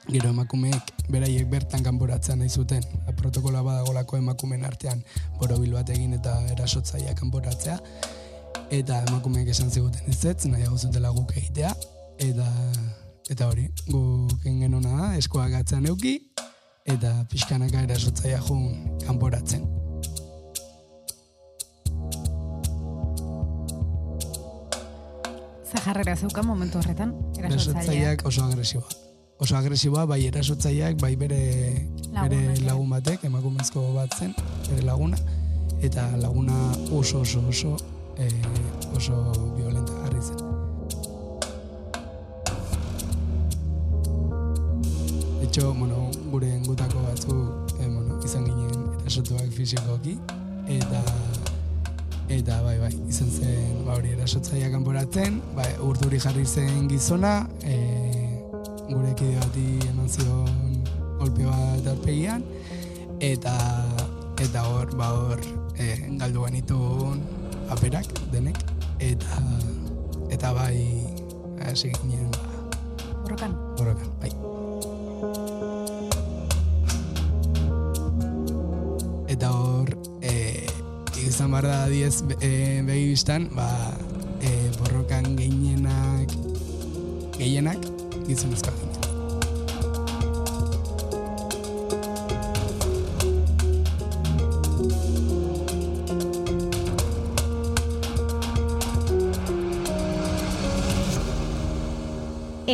gero 0.09 0.29
emakumeek 0.29 0.91
beraiek 1.09 1.47
bertan 1.49 1.83
kanporatzea 1.83 2.35
nahi 2.35 2.49
zuten 2.49 2.83
protokola 3.17 3.61
badagolako 3.65 4.17
emakumeen 4.17 4.65
artean 4.65 5.03
borobil 5.39 5.73
bat 5.77 5.89
egin 5.89 6.13
eta 6.17 6.37
erasotzaia 6.55 7.13
kanporatzea 7.21 7.77
eta 8.73 9.03
emakumeek 9.07 9.49
esan 9.53 9.69
ziguten 9.69 10.01
ez 10.09 10.23
ez, 10.25 10.45
nahiago 10.49 10.77
zutela 10.77 11.11
guk 11.13 11.31
egitea 11.37 11.73
eta 12.25 12.47
eta 13.29 13.47
hori, 13.49 13.69
guk 13.89 14.41
egin 14.43 14.65
genuna 14.65 14.97
da, 14.97 15.07
eskoak 15.17 15.53
atzean 15.59 15.85
euki 15.89 16.19
eta 16.85 17.11
pixkanaka 17.31 17.81
erasotzaia 17.87 18.39
jun 18.45 18.97
kanporatzen. 19.05 19.65
Ze 25.65 25.81
jarrera 25.81 26.15
zeukan 26.15 26.45
momentu 26.45 26.77
horretan, 26.77 27.15
erasotzaileak. 27.39 28.21
Oso 28.29 28.45
agresiboa. 28.45 29.01
Oso 29.41 29.57
agresiboa, 29.57 30.05
bai 30.05 30.21
erasotzaileak, 30.27 31.01
bai 31.01 31.15
bere, 31.19 31.41
Lagun 32.13 32.29
bere 32.29 32.61
lagun 32.69 32.93
batek, 32.93 33.25
emakumezko 33.27 33.89
bat 33.97 34.13
zen, 34.15 34.37
bere 34.69 34.85
laguna, 34.85 35.17
eta 35.81 36.05
laguna 36.21 36.69
oso 36.93 37.25
oso 37.25 37.41
oso 37.49 37.75
eh, 38.17 38.95
oso 38.95 39.53
violenta 39.55 39.93
jarri 40.03 40.21
zen. 40.21 40.37
Hecho, 45.41 45.73
bueno, 45.73 46.09
gure 46.31 46.59
gutako 46.65 47.03
batzu 47.07 47.35
eh, 47.79 47.87
bueno, 47.87 48.19
izan 48.23 48.45
ginen 48.45 48.99
erasotuak 49.01 49.51
fisikoki, 49.51 50.17
eta 50.67 51.01
eta 52.29 52.57
bai 52.65 52.77
bai 52.81 52.93
izan 53.07 53.29
zen 53.29 53.83
ba 53.85 53.95
hori 53.99 54.15
erasotzaia 54.15 54.71
kanporatzen 54.73 55.37
bai 55.55 55.67
urduri 55.85 56.17
jarri 56.19 56.45
zen 56.45 56.87
gizona 56.89 57.45
e, 57.61 57.75
gure 58.89 59.13
kide 59.19 59.37
bati 59.37 59.65
eman 59.91 60.09
zion 60.09 60.81
golpe 61.19 61.45
bat 61.45 61.85
aurpegian 61.93 62.41
eta 63.19 63.53
eta 64.41 64.65
hor 64.65 64.95
ba 64.97 65.11
hor 65.13 65.39
e, 65.77 65.91
galdu 66.17 66.47
genituen 66.47 67.21
aperak 67.69 68.07
denek 68.31 68.57
eta 68.99 69.41
eta 70.29 70.53
bai 70.53 71.01
hasi 71.65 71.91
ginen 72.01 72.29
ba, 72.31 72.43
Borrokan. 73.25 73.51
borrokan 73.77 74.09
bai. 74.21 74.31
Eta 79.27 79.49
hor 79.51 79.89
e, 80.21 80.63
izan 81.25 81.51
behar 81.51 81.67
da 81.67 81.79
diez 81.91 82.21
e, 82.39 82.81
begi 82.85 83.11
biztan 83.11 83.49
ba, 83.57 83.67
e, 84.39 84.69
borrokan 84.79 85.33
gehienak 85.35 86.29
gehienak 87.35 87.81
gizonezkoak 88.29 88.84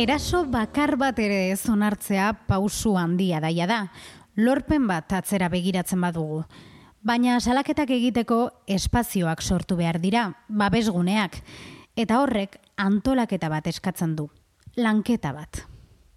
Eraso 0.02 0.40
bakar 0.50 0.96
bat 0.98 1.18
ere 1.22 1.52
ez 1.52 1.60
onartzea 1.70 2.32
pausu 2.48 2.96
handia 2.98 3.38
daia 3.38 3.68
da. 3.70 3.76
Lorpen 4.34 4.88
bat 4.88 5.12
atzera 5.14 5.46
begiratzen 5.52 6.02
badugu. 6.02 6.40
Baina 7.06 7.36
salaketak 7.38 7.92
egiteko 7.94 8.38
espazioak 8.66 9.44
sortu 9.46 9.78
behar 9.78 10.00
dira, 10.02 10.24
babesguneak. 10.48 11.38
Eta 11.94 12.18
horrek 12.18 12.58
antolaketa 12.82 13.52
bat 13.52 13.70
eskatzen 13.70 14.16
du. 14.18 14.26
Lanketa 14.74 15.30
bat. 15.38 15.62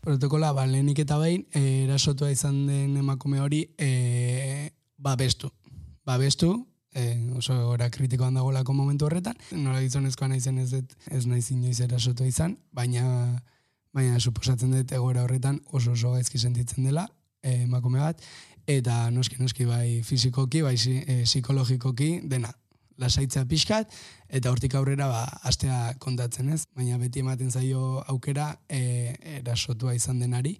Protokola, 0.01 0.49
ba, 0.57 0.65
lehenik 0.65 1.05
eta 1.05 1.21
behin, 1.21 1.45
e, 1.53 1.83
erasotua 1.85 2.33
izan 2.33 2.63
den 2.65 2.97
emakume 2.97 3.43
hori 3.43 3.67
e, 3.77 4.71
babestu. 4.97 5.53
Babestu, 6.09 6.55
e, 6.89 7.11
oso 7.37 7.53
gora 7.67 7.93
kritikoan 7.93 8.41
dagoelako 8.41 8.73
momentu 8.73 9.05
horretan. 9.05 9.37
Nola 9.51 9.85
gizonezkoa 9.85 10.33
naizen 10.33 10.63
ez, 10.65 10.71
ez 10.73 11.27
naiz 11.29 11.51
inoiz 11.53 11.83
erasotua 11.85 12.25
izan, 12.25 12.57
baina 12.73 13.43
baina 13.95 14.19
suposatzen 14.19 14.73
dut 14.75 14.91
egoera 14.91 15.23
horretan 15.23 15.61
oso 15.71 15.95
oso 15.95 16.11
gaizki 16.15 16.41
sentitzen 16.41 16.83
dela 16.83 17.07
e, 17.41 17.63
emakume 17.63 18.01
bat, 18.03 18.21
eta 18.67 19.09
noski 19.13 19.39
noski 19.39 19.65
bai 19.69 20.01
fizikoki, 20.03 20.61
bai 20.65 20.75
e, 20.75 21.23
psikologikoki 21.23 22.19
dena 22.29 22.51
lasaitzea 23.01 23.43
pixkat, 23.49 23.91
eta 24.31 24.51
hortik 24.51 24.75
aurrera 24.75 25.07
ba, 25.11 25.23
astea 25.47 25.95
kontatzen 25.99 26.51
ez, 26.55 26.63
baina 26.75 26.97
beti 27.01 27.21
ematen 27.23 27.51
zaio 27.51 28.01
aukera 28.11 28.53
e, 28.69 29.15
erasotua 29.39 29.95
izan 29.95 30.21
denari, 30.23 30.55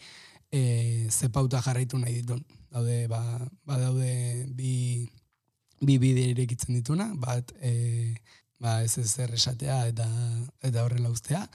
e, 0.51 1.07
ze 1.09 1.29
pauta 1.29 1.61
jarraitu 1.63 1.99
nahi 1.99 2.21
ditun. 2.21 2.43
Daude, 2.75 3.05
ba, 3.07 3.21
ba 3.63 3.77
daude 3.79 4.45
bi, 4.55 5.07
bi 5.79 5.97
bide 5.99 6.25
irekitzen 6.33 6.75
dituna, 6.75 7.13
bat 7.15 7.53
e, 7.61 8.15
ba, 8.59 8.81
ez 8.83 8.97
ez 8.99 9.15
esatea 9.29 9.85
eta, 9.93 10.07
eta 10.61 10.83
horrela 10.83 11.13
ustea, 11.13 11.45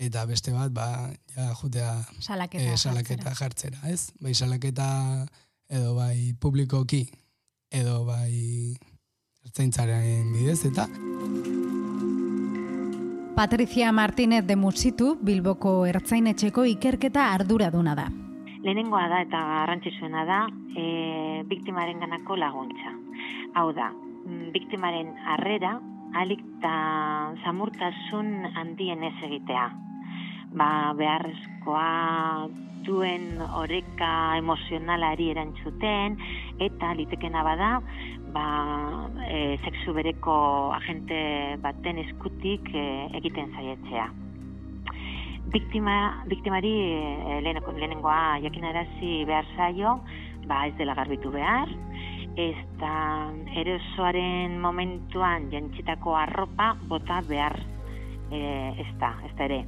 eta 0.00 0.24
beste 0.26 0.52
bat, 0.56 0.72
ba, 0.72 1.10
ja, 1.34 1.50
jutea 1.60 1.92
Salaketa. 2.24 2.64
e, 2.64 2.76
salaketa 2.76 3.34
jartzera, 3.36 3.82
ez? 3.92 4.12
Bai 4.20 4.34
salaketa 4.34 5.26
edo 5.68 5.94
bai 5.94 6.32
publikoki 6.40 7.04
edo 7.70 8.04
bai 8.08 8.76
ertzaintzaren 9.44 10.32
bidez 10.32 10.64
eta 10.66 10.88
Patricia 13.36 13.92
Martínez 13.92 14.44
de 14.44 14.56
Musitu, 14.56 15.14
Bilboko 15.22 15.86
ertzainetxeko 15.88 16.66
ikerketa 16.68 17.30
arduraduna 17.32 17.94
da. 17.96 18.10
Lehenengoa 18.60 19.06
da 19.08 19.20
eta 19.24 19.38
garrantzitsuena 19.52 20.26
da 20.28 20.40
e, 20.76 20.84
biktimaren 21.48 22.02
ganako 22.02 22.36
laguntza. 22.36 22.92
Hau 23.56 23.70
da, 23.72 23.88
mm, 24.26 24.50
biktimaren 24.52 25.14
harrera 25.24 25.78
alik 26.14 26.42
eta 26.60 27.32
zamurtasun 27.40 28.50
handien 28.52 29.00
ez 29.02 29.16
egitea. 29.24 29.62
Ba, 30.52 30.92
beharrezkoa 30.98 32.48
duen 32.84 33.40
oreka 33.56 34.36
emozionalari 34.36 35.30
erantzuten 35.32 36.18
eta 36.60 36.92
litekena 36.98 37.44
bada 37.46 37.70
ba, 38.34 38.44
e, 39.24 39.56
sexu 39.64 39.94
bereko 39.96 40.36
agente 40.76 41.56
baten 41.64 42.02
eskutik 42.04 42.68
e, 42.74 42.84
egiten 43.22 43.56
zaietzea. 43.56 44.10
Biktima, 45.50 45.96
biktimari 46.28 46.74
e, 46.76 47.40
lehenengo, 47.40 47.72
lehenengoa 47.72 48.40
jakinarazi 48.44 49.24
behar 49.30 49.48
zaio, 49.56 49.96
ba 50.44 50.66
ez 50.68 50.76
dela 50.76 50.98
garbitu 50.98 51.32
behar, 51.32 51.72
ez 52.40 52.56
da 52.80 53.30
erosoaren 53.60 54.56
momentuan 54.60 55.50
jantzitako 55.52 56.14
arropa 56.16 56.72
bota 56.88 57.20
behar 57.28 57.56
e, 58.30 58.40
ez 58.80 58.90
da, 59.00 59.14
ez 59.26 59.32
da 59.36 59.46
ere. 59.48 59.60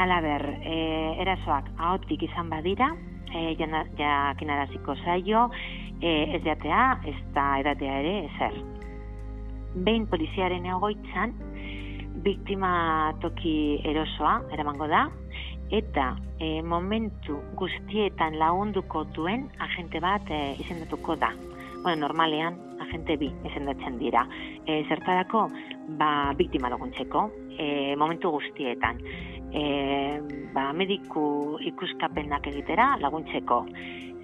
Alaber, 0.00 0.46
e, 0.64 0.76
erasoak 1.20 1.68
ahotik 1.76 2.24
izan 2.24 2.48
badira, 2.52 2.92
e, 3.34 3.54
jakinaraziko 3.98 4.96
zaio, 5.04 5.48
e, 6.00 6.14
ez 6.36 6.42
jatea, 6.46 6.84
ez 7.04 7.18
da 7.36 7.46
edatea 7.60 7.98
ere, 8.00 8.16
ezer. 8.30 8.56
Behin 9.74 10.08
poliziaren 10.10 10.66
egoitzan, 10.66 11.36
biktima 12.24 12.72
toki 13.20 13.54
erosoa, 13.86 14.40
eramango 14.56 14.88
da, 14.90 15.06
eta 15.70 16.14
e, 16.40 16.58
momentu 16.62 17.38
guztietan 17.60 18.40
lagunduko 18.40 19.04
duen 19.14 19.46
agente 19.68 20.00
bat 20.02 20.32
e, 20.32 20.42
izendatuko 20.64 21.16
da. 21.20 21.30
Bueno, 21.82 22.08
normalean, 22.08 22.58
agente 22.80 23.16
bi 23.16 23.30
izendatzen 23.48 23.96
dira. 23.98 24.26
E, 24.66 24.82
zertarako, 24.88 25.46
ba, 25.96 26.34
biktima 26.36 26.68
laguntzeko, 26.68 27.24
e, 27.56 27.96
momentu 27.96 28.34
guztietan. 28.34 29.00
E, 29.50 29.62
ba, 30.52 30.70
mediku 30.76 31.56
ikuskapenak 31.72 32.50
egitera 32.52 32.92
laguntzeko. 33.00 33.64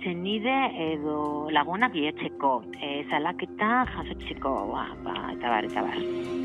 Zenide 0.05 0.57
edo 0.93 1.49
lagunak 1.51 1.97
bilatzeko, 1.97 2.53
e, 2.77 3.07
zalaketa 3.09 3.87
jasotzeko, 3.95 4.55
ba, 4.75 4.85
ba, 5.07 5.17
eta 5.33 5.55
bar, 5.57 5.71
eta 5.71 5.87
bar. 5.89 6.45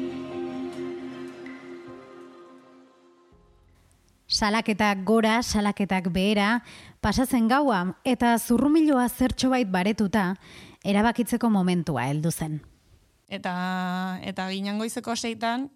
Salaketak 4.32 5.04
gora, 5.04 5.42
salaketak 5.44 6.06
behera, 6.16 6.62
pasatzen 7.04 7.50
gaua 7.52 7.82
eta 8.08 8.38
zurrumiloa 8.40 9.10
zertxobait 9.12 9.68
baretuta, 9.68 10.38
erabakitzeko 10.84 11.50
momentua 11.50 12.08
heldu 12.10 12.32
zen. 12.32 12.60
Eta, 13.32 13.54
eta 14.28 14.48
ginen 14.52 14.80
goizeko 14.82 15.16
seitan, 15.16 15.70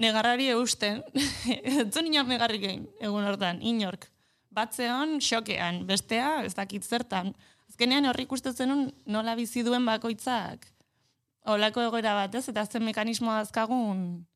negarrari 0.00 0.48
eusten, 0.54 1.02
etzun 1.84 2.08
inor 2.08 2.28
negarrik 2.30 2.64
egin, 2.64 2.86
egun 3.00 3.28
hortan, 3.28 3.60
inork. 3.60 4.08
Batzeon, 4.52 5.18
xokean, 5.24 5.86
bestea, 5.88 6.42
ez 6.44 6.54
dakit 6.54 6.84
zertan. 6.84 7.32
Azkenean 7.70 8.04
horri 8.08 8.26
ikusten 8.26 8.52
zenun 8.52 8.90
nola 9.08 9.34
bizi 9.36 9.62
duen 9.64 9.86
bakoitzak. 9.88 10.66
Olako 11.48 11.86
egoera 11.88 12.12
bat, 12.14 12.34
ez? 12.36 12.44
Eta 12.52 12.66
zen 12.66 12.84
mekanismoa 12.84 13.38
azkagun, 13.46 14.26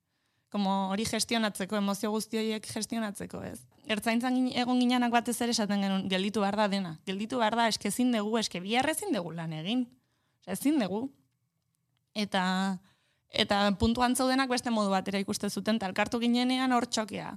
como 0.51 0.91
hori 0.91 1.05
gestionatzeko, 1.05 1.77
emozio 1.77 2.11
guzti 2.11 2.39
horiek 2.39 2.67
gestionatzeko, 2.67 3.43
ez? 3.45 3.59
Ertzaintzan 3.91 4.39
egon 4.55 4.81
ginenak 4.81 5.13
batez 5.13 5.37
ere 5.43 5.55
esaten 5.55 5.83
genuen, 5.83 6.09
gelditu 6.11 6.43
behar 6.43 6.57
da 6.59 6.69
dena. 6.71 6.97
Gelditu 7.07 7.41
behar 7.43 7.57
da, 7.59 7.69
eske 7.69 7.91
ezin 7.91 8.13
dugu, 8.15 8.37
eske 8.39 8.61
bihar 8.63 8.89
ezin 8.91 9.15
dugu 9.15 9.35
lan 9.35 9.53
egin. 9.57 9.87
Ezin 10.47 10.79
dugu. 10.83 11.07
Eta, 12.15 12.45
eta 13.31 13.61
puntuan 13.81 14.17
zaudenak 14.17 14.51
beste 14.51 14.71
modu 14.71 14.91
batera 14.95 15.21
ikuste 15.23 15.51
zuten, 15.51 15.81
eta 15.81 15.91
elkartu 15.91 16.23
ginenean 16.23 16.73
hor 16.73 16.87
txokea. 16.87 17.35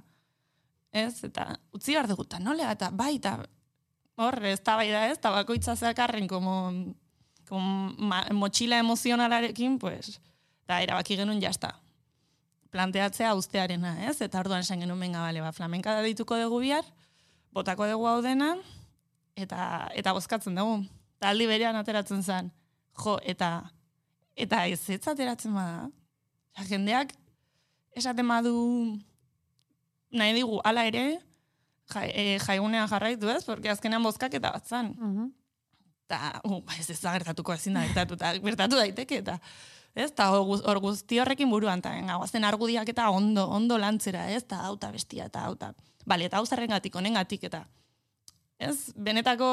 Ez, 0.90 1.22
eta 1.26 1.50
utzi 1.74 1.94
behar 1.94 2.08
dugu, 2.10 2.26
eta 2.26 2.40
nola, 2.42 2.70
eta 2.72 2.90
bai, 2.94 3.16
eta 3.18 3.36
hor, 4.20 4.40
ez 4.46 4.58
da 4.64 4.78
bai 4.78 4.88
da 4.90 5.04
ez, 5.10 5.18
eta 5.18 5.34
bakoitza 5.34 5.76
zeakarren, 5.76 6.26
como, 6.30 6.56
como 7.48 7.92
ma, 7.98 8.24
motxila 8.32 8.80
emozionalarekin, 8.82 9.78
pues, 9.82 10.18
eta 10.64 10.82
erabaki 10.86 11.18
genuen 11.20 11.42
jazta. 11.42 11.76
Planteatzea 12.70 13.34
ustearena, 13.34 13.96
ez? 14.06 14.20
Eta 14.22 14.40
orduan 14.40 14.62
esan 14.62 14.82
genuen 14.82 15.00
benga, 15.00 15.24
bale, 15.24 15.42
ba, 15.42 15.50
flamenka 15.52 15.94
da 15.96 16.04
dituko 16.06 16.38
dugu 16.38 16.60
bihar, 16.62 16.86
botako 17.52 17.88
dugu 17.90 18.06
hau 18.06 18.20
dena, 18.22 18.54
eta, 19.34 19.88
eta 19.98 20.14
bozkatzen 20.14 20.58
dugu. 20.58 20.84
Eta 21.18 21.32
aldi 21.34 21.48
berean 21.50 21.76
ateratzen 21.76 22.22
zen, 22.22 22.52
jo, 23.02 23.18
eta 23.26 23.50
eta 24.40 24.64
ez 24.70 24.80
ez 24.88 25.02
ateratzen 25.08 25.54
bada. 25.54 25.88
Osea, 26.54 26.68
jendeak 26.70 27.12
esaten 27.96 28.28
badu 28.28 28.54
nahi 30.10 30.34
digu 30.38 30.60
hala 30.64 30.86
ere 30.88 31.04
jai, 31.90 32.06
e, 32.14 32.38
jaigunean 32.46 32.88
jarraitu 32.88 33.28
ez, 33.30 33.44
porque 33.44 33.70
azkenean 33.70 34.02
bozkaketa 34.02 34.52
bat 34.54 34.66
zan. 34.66 34.94
Eta, 36.06 36.40
uh, 36.44 36.60
ba, 36.66 36.74
ez 36.78 36.88
ez 36.90 36.98
da 37.02 37.12
gertatuko 37.14 37.54
ezin 37.54 37.76
da 37.78 37.84
gertatu, 37.86 38.16
eta 38.18 38.32
gertatu 38.42 38.78
daiteke, 38.78 39.20
eta 39.22 39.38
ez, 39.94 40.10
eta 40.10 40.30
hor 40.32 40.44
guz- 40.46 40.64
hor 40.64 40.80
guzti 40.80 41.18
horrekin 41.20 41.50
buruan, 41.50 41.78
eta 41.82 41.90
venga, 41.90 42.16
guazen 42.20 42.44
argudiak 42.44 42.88
eta 42.88 43.08
ondo, 43.10 43.46
ondo 43.48 43.78
lantzera, 43.78 44.28
ez, 44.30 44.42
eta 44.44 44.60
hauta 44.66 44.90
bestia, 44.90 45.26
eta 45.26 45.44
hauta. 45.44 45.74
Bale, 46.06 46.26
eta 46.30 46.38
hau 46.38 46.46
zerrengatik, 46.46 46.94
honengatik, 46.96 47.44
eta 47.44 47.66
ez, 48.58 48.92
benetako 48.96 49.48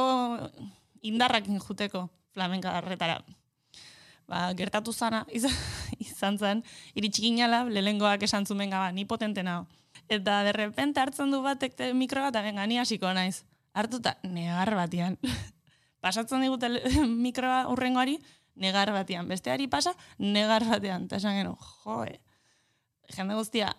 indarrakin 1.02 1.60
juteko 1.60 2.08
flamenka 2.34 2.78
harretara. 2.78 3.22
Ba, 4.28 4.52
gertatu 4.54 4.92
zana, 4.94 5.26
izan, 5.38 5.54
izan 6.00 6.38
zen, 6.38 6.64
iritsi 6.96 7.24
ginala, 7.30 7.64
lehengoak 7.64 8.24
esan 8.28 8.46
zumen 8.46 8.70
gaba, 8.70 8.92
ni 8.92 9.06
potente 9.06 9.44
nao. 9.44 9.66
Eta 10.08 10.42
derrepente 10.44 11.00
hartzen 11.00 11.32
du 11.32 11.42
batek 11.44 11.76
te- 11.76 11.94
mikro 11.94 12.22
bat, 12.22 12.36
eta 12.36 12.44
venga, 12.44 12.66
ni 12.68 12.78
hasiko 12.80 13.12
naiz. 13.14 13.44
Hartuta, 13.74 14.18
negar 14.24 14.74
batian. 14.76 15.18
Pasatzen 16.04 16.44
digute 16.46 16.70
mikroa 17.26 17.66
urrengoari, 17.72 18.20
negar 18.58 18.92
batian. 18.92 19.28
Besteari 19.30 19.68
pasa, 19.72 19.94
negar 20.18 20.66
batean. 20.68 21.06
Eta 21.08 21.20
esan 21.22 21.38
genu, 21.40 21.56
joe, 21.84 22.20
jende 23.16 23.38
guztia, 23.38 23.72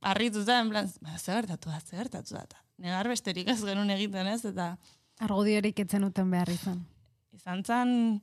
harritu 0.00 0.44
zen, 0.44 0.66
en 0.66 0.70
plan, 0.70 0.90
"Ba, 1.00 1.18
zer 1.18 1.40
gertatu 1.42 1.70
da, 1.70 1.80
zer 1.80 1.98
gertatu 1.98 2.34
da. 2.34 2.46
Negar 2.78 3.08
besterik 3.08 3.48
ez 3.48 3.60
genuen 3.64 3.90
egiten 3.90 4.26
ez, 4.26 4.44
eta 4.44 4.76
Argudiorik 5.20 5.78
etzen 5.78 6.04
uten 6.04 6.30
behar 6.30 6.48
izan. 6.48 6.86
izan 7.32 7.62
zen, 7.64 8.22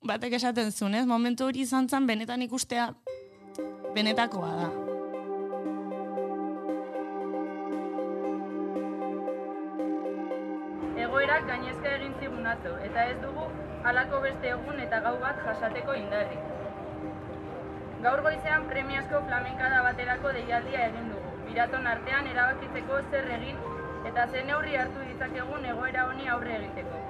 batek 0.00 0.32
esaten 0.32 0.72
zuen, 0.72 0.94
ez? 0.94 1.06
Momentu 1.06 1.44
hori 1.44 1.60
izan 1.60 1.88
zen 1.88 2.06
benetan 2.06 2.42
ikustea 2.42 2.94
benetakoa 3.94 4.52
da. 4.56 4.70
Egoerak 11.04 11.46
gainezka 11.50 11.94
egin 11.98 12.14
zigun 12.20 12.46
atzo, 12.46 12.72
eta 12.88 13.04
ez 13.12 13.16
dugu 13.22 13.46
halako 13.86 14.20
beste 14.22 14.50
egun 14.50 14.80
eta 14.82 14.98
gau 15.04 15.14
bat 15.22 15.38
jasateko 15.46 15.94
indarrik. 15.94 16.46
Gaur 18.06 18.22
goizean 18.24 18.66
premiazko 18.70 19.20
flamenkada 19.28 19.82
baterako 19.86 20.32
deialdia 20.36 20.86
egin 20.88 21.12
dugu. 21.12 21.34
Biraton 21.46 21.86
artean 21.86 22.26
erabakitzeko 22.32 22.98
zer 23.10 23.30
egin 23.36 23.60
eta 24.10 24.26
zen 24.32 24.50
neurri 24.50 24.74
hartu 24.80 25.04
ditzakegun 25.10 25.68
egoera 25.74 26.06
honi 26.10 26.28
aurre 26.34 26.56
egiteko. 26.56 27.02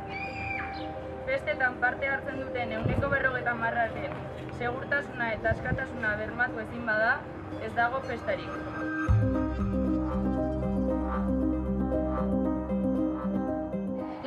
Festetan 1.27 1.81
parte 1.85 2.11
hartzen 2.13 2.45
duten 2.45 2.75
euneko 2.79 3.11
berrogetan 3.15 3.59
marraren 3.63 4.21
segurtasuna 4.59 5.31
eta 5.39 5.51
askatasuna 5.57 6.13
bermatu 6.21 6.61
ezin 6.63 6.87
bada, 6.89 7.17
ez 7.65 7.73
dago 7.77 8.03
festarik. 8.11 8.53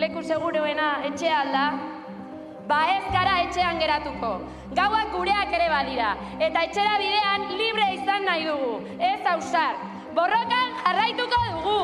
Leku 0.04 0.24
seguruena 0.34 0.92
etxea 1.12 1.40
alda? 1.46 1.64
Ba 2.70 2.84
ez 2.94 3.06
gara 3.10 3.32
etxean 3.42 3.80
geratuko. 3.82 4.28
Gauak 4.78 5.08
gureak 5.16 5.54
ere 5.58 5.70
badira. 5.72 6.10
Eta 6.38 6.68
etxera 6.68 6.98
bidean 7.02 7.48
libre 7.58 7.88
izan 7.96 8.28
nahi 8.30 8.44
dugu. 8.46 8.76
Ez 9.08 9.22
ausar. 9.32 9.80
Borrokan 10.14 10.76
jarraituko 10.84 11.40
dugu. 11.56 11.80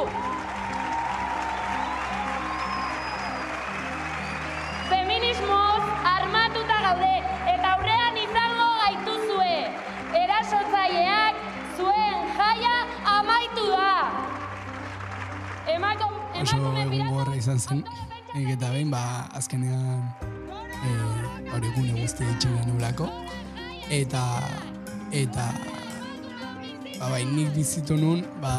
Feminismoz 4.91 5.81
armatuta 6.11 6.77
gaude 6.85 7.15
eta 7.55 7.73
aurrean 7.73 8.21
izango 8.27 8.69
gaituzue. 8.83 9.57
Erasotzaileak 10.21 11.41
zuen 11.79 12.29
jaia 12.37 12.75
amaitu 13.15 13.65
da. 13.73 13.89
Emako, 15.79 16.13
oso 16.45 16.61
egun 16.85 17.09
gogorra 17.09 17.35
izan 17.41 17.57
zen, 17.57 17.83
eta 18.45 18.69
behin, 18.69 18.93
ba, 18.93 19.03
azkenean 19.33 20.24
e, 20.83 21.51
hori 21.53 21.71
gune 21.75 22.01
guzti 22.01 22.25
itxe 22.35 22.49
genulako, 22.49 23.07
eta, 23.93 24.23
eta, 25.11 25.45
ba, 26.99 27.09
bai, 27.09 27.23
nik 27.29 27.53
bizitu 27.55 27.97
nun, 27.99 28.23
ba, 28.41 28.55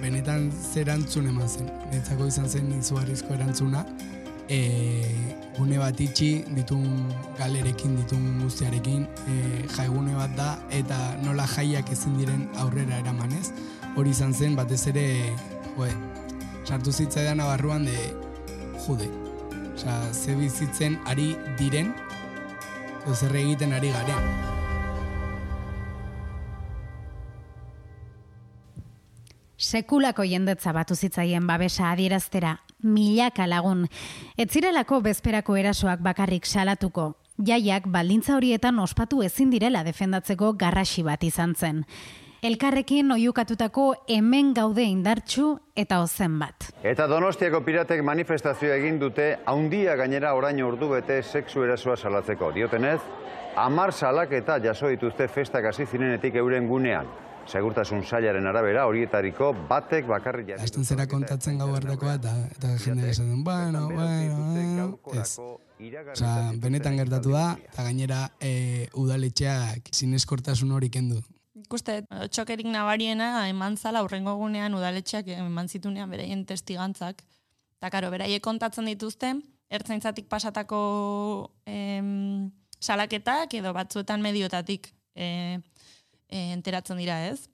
benetan 0.00 0.50
zer 0.50 0.88
erantzun 0.88 1.28
eman 1.32 1.48
zen, 1.48 1.70
netzako 1.92 2.28
izan 2.30 2.48
zen 2.48 2.72
izugarrizko 2.78 3.34
erantzuna, 3.36 3.84
e, 4.50 4.60
gune 5.58 5.78
bat 5.78 6.00
itxi, 6.00 6.44
ditun 6.56 6.86
galerekin, 7.38 7.96
ditun 8.02 8.42
guztiarekin, 8.42 9.06
e, 9.26 9.66
jaigune 9.76 10.16
bat 10.18 10.36
da, 10.38 10.50
eta 10.74 10.98
nola 11.24 11.46
jaiak 11.56 11.92
ezin 11.94 12.16
diren 12.18 12.46
aurrera 12.62 13.00
eramanez, 13.04 13.50
hori 13.96 14.14
izan 14.14 14.34
zen, 14.34 14.56
batez 14.58 14.86
ere, 14.92 15.06
joe, 15.76 15.90
sartu 16.64 16.92
zitzaidan 16.92 17.40
abarruan 17.40 17.84
de 17.84 17.98
jude. 18.86 19.10
Osea, 19.80 20.12
ze 20.12 20.34
bizitzen 20.36 20.98
ari 21.08 21.30
diren, 21.56 21.94
edo 23.00 23.14
zer 23.14 23.32
egiten 23.32 23.72
ari 23.72 23.88
garen. 23.94 24.26
Sekulako 29.56 30.26
jendetza 30.28 30.74
batu 30.76 30.94
zitzaien 30.94 31.46
babesa 31.48 31.94
adieraztera, 31.94 32.58
milaka 32.82 33.46
lagun. 33.48 33.86
Ez 34.36 34.50
zirelako 34.50 35.00
bezperako 35.00 35.56
erasoak 35.56 36.04
bakarrik 36.04 36.44
salatuko. 36.44 37.14
Jaiak 37.38 37.88
baldintza 37.88 38.36
horietan 38.36 38.84
ospatu 38.84 39.22
ezin 39.24 39.48
direla 39.48 39.80
defendatzeko 39.84 40.52
garrasi 40.60 41.06
bat 41.08 41.24
izan 41.24 41.56
zen. 41.56 41.86
Elkarrekin 42.40 43.12
oiukatutako 43.12 43.82
hemen 44.08 44.54
gaude 44.56 44.86
indartxu 44.88 45.58
eta 45.76 45.98
ozen 46.00 46.38
bat. 46.40 46.70
Eta 46.80 47.04
Donostiako 47.10 47.58
piratek 47.66 48.00
manifestazioa 48.00 48.78
egin 48.80 48.96
dute 49.02 49.26
haundia 49.44 49.92
gainera 50.00 50.32
orain 50.32 50.62
ordu 50.64 50.88
bete 50.88 51.18
sexu 51.20 51.66
erasoa 51.66 51.98
salatzeko. 52.00 52.48
Diotenez, 52.54 53.00
amar 53.60 53.92
salak 53.92 54.32
eta 54.32 54.56
jaso 54.64 54.88
dituzte 54.88 55.26
festak 55.28 55.68
hasi 55.68 55.84
zinenetik 55.84 56.38
euren 56.40 56.68
gunean. 56.68 57.10
Segurtasun 57.50 58.06
sailaren 58.06 58.46
arabera 58.46 58.86
horietariko 58.88 59.50
batek 59.68 60.08
bakarri 60.08 60.46
jarri. 60.48 60.64
Azten 60.64 60.84
zera 60.84 61.04
kontatzen 61.10 61.58
gau 61.60 61.68
hartakoa 61.74 62.14
eta, 62.20 62.32
eta 62.54 62.70
jende 62.80 63.10
esaten, 63.10 63.42
bueno, 63.44 63.84
bueno, 63.90 64.38
bueno, 64.54 64.86
ez. 65.12 65.36
Osa, 66.14 66.32
benetan 66.62 66.96
gertatu 67.00 67.36
da, 67.36 67.58
eta 67.68 67.84
gainera 67.84 68.22
e, 68.40 68.88
udaletxeak 68.96 69.92
sineskortasun 69.92 70.72
hori 70.72 70.88
kendu. 70.88 71.20
Ikuste, 71.70 72.00
txokerik 72.34 72.66
nabariena 72.66 73.46
eman 73.46 73.76
zala 73.78 74.00
urrengo 74.02 74.32
gunean 74.34 74.74
udaletxeak 74.74 75.28
eman 75.36 75.68
zitunean 75.70 76.10
beraien 76.10 76.40
testigantzak. 76.42 77.20
Eta 77.78 77.90
karo, 77.94 78.08
beraiek 78.10 78.42
kontatzen 78.42 78.88
dituzte, 78.90 79.28
ertzaintzatik 79.70 80.26
pasatako 80.26 80.80
em, 81.70 82.50
salaketak 82.82 83.54
edo 83.54 83.70
batzuetan 83.76 84.18
mediotatik 84.18 84.88
e, 85.14 85.60
e, 86.26 86.40
enteratzen 86.56 86.98
dira 86.98 87.20
ez. 87.28 87.46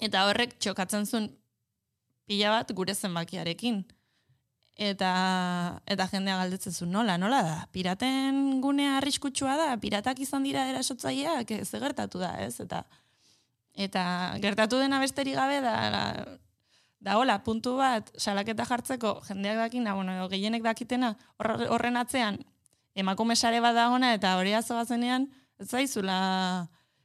Eta 0.00 0.22
horrek 0.30 0.54
txokatzen 0.56 1.04
zuen 1.04 1.26
pila 2.24 2.54
bat 2.54 2.72
gure 2.72 2.94
zenbakiarekin. 2.96 3.82
Eta, 4.88 5.10
eta 5.84 6.06
jendea 6.14 6.38
galdetzen 6.40 6.72
zuen, 6.72 6.96
nola, 6.96 7.18
nola 7.20 7.42
da? 7.44 7.58
Piraten 7.76 8.62
gunea 8.64 8.96
arriskutsua 9.02 9.58
da? 9.60 9.68
Piratak 9.84 10.24
izan 10.24 10.48
dira 10.48 10.64
erasotzaileak? 10.72 11.52
Ez 11.58 11.68
gertatu 11.76 12.24
da, 12.24 12.32
ez? 12.46 12.56
Eta, 12.64 12.86
eta 13.78 14.34
gertatu 14.42 14.80
dena 14.82 14.98
besterik 14.98 15.36
gabe 15.38 15.60
da, 15.62 15.76
da 16.98 17.16
hola, 17.18 17.38
puntu 17.46 17.76
bat, 17.78 18.10
salaketa 18.18 18.66
jartzeko 18.66 19.20
jendeak 19.28 19.60
dakina, 19.62 19.94
bueno, 19.94 20.26
gehienek 20.28 20.64
dakitena, 20.66 21.14
horre- 21.38 21.68
horren 21.70 21.96
atzean, 21.96 22.40
emakume 22.98 23.36
sare 23.36 23.60
bat 23.62 23.76
dagona, 23.78 24.12
eta 24.18 24.34
hori 24.40 24.56
azogazenean, 24.58 25.28
ez 25.62 25.68
zaizula, 25.70 26.18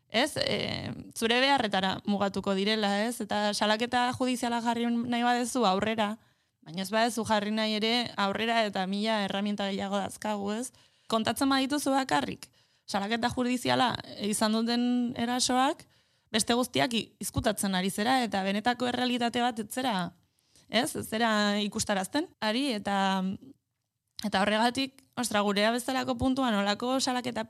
ez, 0.09 0.31
e, 0.37 0.89
zure 1.13 1.39
beharretara 1.41 1.99
mugatuko 2.09 2.55
direla, 2.57 2.95
ez, 3.05 3.19
eta 3.21 3.53
salaketa 3.53 4.07
judiziala 4.17 4.61
jarri 4.65 4.89
nahi 4.89 5.21
badezu 5.25 5.67
aurrera, 5.69 6.15
baina 6.65 6.81
ez 6.81 6.89
badezu 6.89 7.25
jarri 7.29 7.53
nahi 7.53 7.77
ere 7.77 7.93
aurrera 8.17 8.63
eta 8.65 8.87
mila 8.89 9.21
herramienta 9.27 9.69
gehiago 9.69 10.01
dazkagu, 10.01 10.51
ez, 10.57 10.71
kontatzen 11.07 11.49
badituzu 11.53 11.93
bakarrik, 11.93 12.49
salaketa 12.89 13.29
judiziala 13.29 13.93
izan 14.25 14.57
duten 14.57 14.85
erasoak, 15.21 15.85
beste 16.33 16.55
guztiak 16.57 16.93
izkutatzen 17.21 17.75
ari 17.77 17.91
zera, 17.93 18.19
eta 18.25 18.41
benetako 18.45 18.89
errealitate 18.89 19.41
bat 19.43 19.59
ez 19.61 19.69
zera, 19.71 19.95
ez, 20.69 20.89
ez 20.97 21.05
zera 21.05 21.29
ikustarazten, 21.61 22.27
ari, 22.41 22.71
eta 22.73 22.95
eta 24.23 24.41
horregatik, 24.41 25.03
ostra, 25.19 25.43
gurea 25.45 25.73
bezalako 25.75 26.15
puntuan, 26.17 26.55
olako 26.55 26.95
salaketa, 26.99 27.45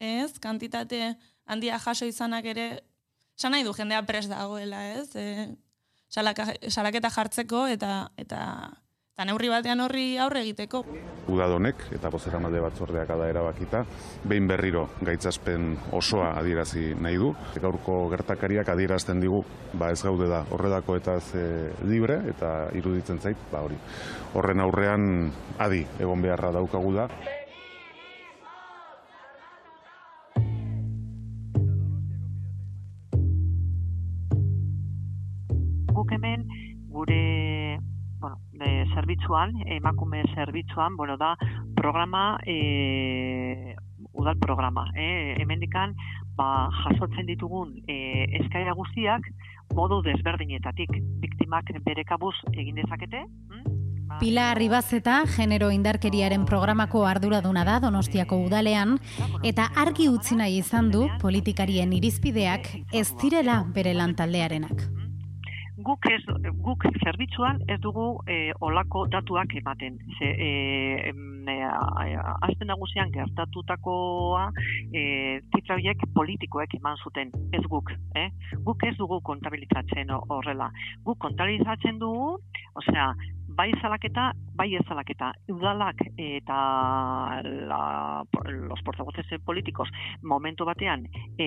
ez, 0.00 0.32
kantitate 0.40 1.16
handia 1.46 1.78
jaso 1.82 2.06
izanak 2.06 2.46
ere, 2.54 2.68
esan 3.36 3.52
nahi 3.52 3.66
du 3.66 3.74
jendea 3.76 4.04
pres 4.06 4.28
dagoela, 4.30 4.84
ez, 4.94 5.10
e, 5.18 5.48
salaka, 6.12 6.52
salaketa 6.68 7.10
jartzeko 7.10 7.66
eta 7.74 8.06
eta 8.20 8.40
eta 9.12 9.26
neurri 9.28 9.50
batean 9.52 9.82
horri 9.84 10.16
aurre 10.16 10.40
egiteko. 10.40 10.78
Udadonek 11.28 11.82
eta 11.92 12.08
bozeramale 12.10 12.62
batzordeak 12.64 13.10
ada 13.12 13.26
erabakita, 13.28 13.82
behin 14.24 14.46
berriro 14.48 14.86
gaitzaspen 15.04 15.76
osoa 15.92 16.30
adierazi 16.40 16.94
nahi 16.96 17.20
du. 17.20 17.28
Gaurko 17.60 17.98
gertakariak 18.14 18.72
adierazten 18.72 19.20
digu, 19.20 19.42
ba 19.76 19.92
ez 19.92 20.00
gaude 20.02 20.30
da 20.32 20.40
horredako 20.50 20.96
eta 20.96 21.18
ez 21.20 21.28
eh, 21.36 21.68
libre, 21.84 22.22
eta 22.32 22.72
iruditzen 22.78 23.20
zait, 23.20 23.36
ba 23.52 23.60
hori. 23.66 23.76
Horren 24.32 24.64
aurrean 24.64 25.06
adi 25.60 25.84
egon 26.00 26.24
beharra 26.24 26.50
daukagu 26.56 26.96
da. 26.96 27.08
guk 35.92 36.10
hemen 36.16 36.48
gure 36.90 37.31
zerbitzuan, 39.02 39.54
emakume 39.66 40.22
zerbitzuan, 40.34 40.96
bueno, 40.96 41.16
da 41.18 41.36
programa 41.74 42.38
e, 42.46 43.74
udal 44.12 44.38
programa, 44.38 44.86
eh? 44.94 45.34
Hemendikan 45.40 45.94
ba 46.36 46.70
jasotzen 46.84 47.26
ditugun 47.26 47.74
e, 47.88 48.24
eskaera 48.40 48.72
guztiak 48.78 49.26
modu 49.74 50.02
desberdinetatik 50.02 50.90
biktimak 51.20 51.72
bere 51.84 52.04
kabuz 52.04 52.34
egin 52.52 52.76
dezakete, 52.76 53.26
hm? 53.50 53.80
Pilar 54.20 54.58
Ribazeta 54.58 55.22
genero 55.24 55.70
indarkeriaren 55.72 56.44
programako 56.44 57.06
arduraduna 57.08 57.64
da 57.64 57.78
Donostiako 57.80 58.42
udalean 58.44 58.98
eta 59.42 59.70
argi 59.74 60.10
utzi 60.12 60.36
nahi 60.36 60.58
izan 60.60 60.90
du 60.92 61.06
politikarien 61.22 61.94
irizpideak 61.96 62.68
ez 62.92 63.08
direla 63.22 63.62
bere 63.74 63.94
lantaldearenak. 63.96 64.91
Guk 65.82 66.06
ez 66.10 66.22
guk 66.62 66.84
zerbitzuan 67.04 67.60
ez 67.68 67.78
dugu 67.80 68.20
e, 68.30 68.52
olako 68.60 69.06
datuak 69.10 69.54
ematen. 69.58 69.98
Ze 70.18 70.24
e, 70.24 70.50
em, 71.10 71.48
e, 71.48 71.56
a- 71.62 72.36
azte 72.48 72.64
nagusian 72.64 73.10
gertatutakoa 73.14 74.50
e, 74.92 75.40
zifra 75.54 75.74
horiek 75.76 76.02
politikoek 76.14 76.74
eman 76.78 76.96
zuten, 77.02 77.30
ez 77.52 77.62
guk, 77.68 77.92
eh? 78.14 78.28
Guk 78.64 78.82
ez 78.86 78.96
dugu 78.96 79.20
kontabilizatzen 79.22 80.10
ho- 80.10 80.24
horrela. 80.28 80.70
Guk 81.04 81.18
kontabilizatzen 81.18 81.98
dugu, 81.98 82.38
osea, 82.74 83.12
bai 83.56 83.70
salaketa, 83.80 84.32
bai 84.56 84.74
ez 84.76 84.82
salaketa. 84.88 85.32
Udalak 85.52 86.00
eta 86.16 86.58
la, 87.42 88.24
los 88.46 88.82
portavoces 88.82 89.26
políticos 89.44 89.88
momentu 90.22 90.64
batean 90.64 91.06
e, 91.38 91.46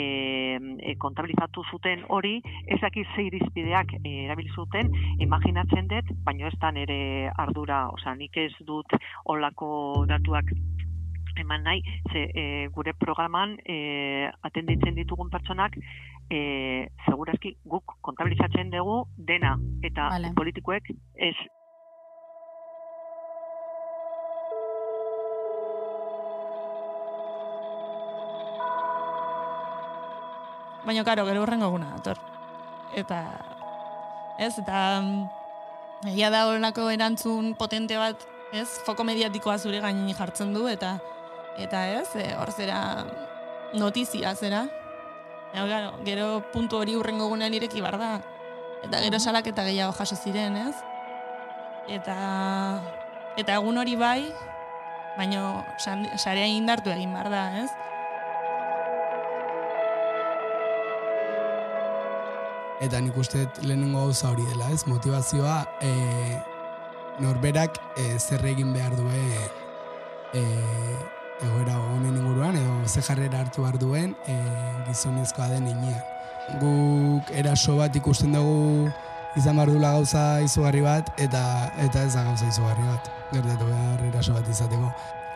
e, 0.80 0.96
kontabilizatu 0.98 1.63
zuten 1.72 2.06
hori, 2.08 2.41
ez 2.68 2.80
dakit 2.82 3.08
ze 3.15 3.28
irizpideak 3.28 3.98
e, 4.04 4.26
erabili 4.26 4.50
zuten, 4.56 4.91
imaginatzen 5.20 5.88
dut, 5.88 6.13
baino 6.24 6.48
ez 6.48 6.58
da 6.60 6.72
nere 6.72 7.32
ardura, 7.36 7.89
osea, 7.89 8.15
nik 8.15 8.38
ez 8.38 8.54
dut 8.65 8.98
olako 9.26 10.06
datuak 10.08 10.52
eman 11.36 11.63
nahi, 11.63 11.82
ze 12.12 12.30
e, 12.32 12.68
gure 12.72 12.94
programan 12.94 13.58
e, 13.65 14.30
atenditzen 14.48 14.96
ditugun 14.96 15.30
pertsonak 15.30 15.76
e, 16.30 16.88
segurazki 17.06 17.56
guk 17.65 17.98
kontabilizatzen 18.02 18.72
dugu 18.74 19.04
dena 19.18 19.56
eta 19.84 20.10
Vale. 20.15 20.32
politikoek 20.38 20.89
ez 21.15 21.36
Baina, 30.86 31.04
karo, 31.04 31.26
gero 31.26 31.41
horrengo 31.41 31.65
eguna 31.71 31.89
dator. 31.95 32.19
Eta, 32.93 33.19
ez, 34.38 34.54
eta 34.62 35.02
mm, 35.02 36.10
egia 36.12 36.30
da 36.30 36.45
horrelako 36.45 36.91
erantzun 36.93 37.56
potente 37.58 37.98
bat, 37.98 38.21
ez, 38.54 38.67
foko 38.86 39.04
mediatikoa 39.08 39.58
zure 39.58 39.82
gainin 39.82 40.13
jartzen 40.15 40.54
du, 40.54 40.67
eta, 40.69 41.00
eta 41.58 41.88
ez, 41.98 42.08
e, 42.21 42.28
hor 42.38 42.54
zera 42.54 42.80
notizia 43.74 44.36
zera. 44.36 44.65
Eta, 45.54 45.65
gero, 45.65 45.91
gero 46.06 46.28
puntu 46.54 46.78
hori 46.78 46.95
urrengo 47.00 47.32
egunean 47.32 47.58
ireki 47.58 47.82
bar 47.82 47.98
da. 47.98 48.12
Eta 48.86 49.02
gero 49.02 49.19
salaketa 49.19 49.65
gehiago 49.65 49.95
jaso 49.98 50.15
ziren, 50.19 50.60
ez? 50.67 50.76
Eta, 51.89 52.19
eta 53.41 53.58
egun 53.58 53.82
hori 53.82 53.98
bai, 53.98 54.30
baino 55.17 55.63
sarea 55.82 56.45
indartu 56.45 56.93
egin 56.93 57.13
behar 57.15 57.32
da, 57.34 57.43
ez? 57.63 57.85
Eta 62.83 62.99
nik 62.99 63.15
uste 63.17 63.45
lehenengo 63.63 64.01
gauza 64.03 64.29
hori 64.29 64.43
dela, 64.49 64.67
ez? 64.71 64.83
Motivazioa 64.88 65.61
e, 65.81 65.91
norberak 67.23 67.79
e, 67.95 68.17
zer 68.19 68.43
egin 68.51 68.73
behar 68.75 68.97
duen 68.99 69.31
e, 70.35 70.43
egoera 71.45 71.77
honen 71.79 72.17
inguruan, 72.17 72.57
edo 72.59 72.75
ze 72.88 73.01
jarrera 73.01 73.39
hartu 73.45 73.63
behar 73.63 73.79
duen 73.79 74.15
e, 74.27 74.35
gizonezkoa 74.89 75.47
den 75.53 75.69
inean. 75.71 76.03
Guk 76.61 77.31
eraso 77.31 77.77
bat 77.79 77.95
ikusten 77.95 78.35
dugu 78.35 78.91
izan 79.39 79.55
behar 79.55 79.71
dula 79.71 79.95
gauza 79.95 80.41
izugarri 80.43 80.83
bat, 80.83 81.11
eta 81.17 81.71
eta 81.88 82.03
ez 82.03 82.13
da 82.13 82.27
gauza 82.27 82.51
izugarri 82.51 82.88
bat, 82.91 83.11
gertatu 83.31 83.71
behar 83.71 84.07
eraso 84.11 84.35
bat 84.35 84.51
izateko. 84.51 84.91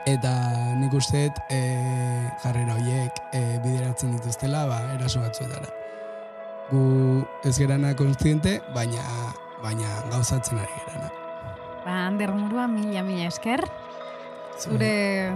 Eta 0.08 0.32
nik 0.80 0.94
uste 0.96 1.28
e, 1.48 1.60
jarrera 2.44 2.76
horiek 2.76 3.28
e, 3.32 3.44
bideratzen 3.64 4.18
dituztela 4.18 4.66
ba, 4.68 4.84
eraso 4.96 5.24
batzuetara 5.24 5.79
gu 6.72 7.26
ez 7.44 7.58
gerana 7.58 7.96
kontziente, 7.96 8.60
baina 8.76 9.04
baina 9.64 9.90
gauzatzen 10.12 10.60
ari 10.60 10.82
gerana. 10.86 11.10
Ba, 11.86 11.96
Ander 12.08 12.32
Murua, 12.34 12.68
mila, 12.68 13.04
mila 13.04 13.28
esker. 13.28 13.64
Zure 14.60 15.32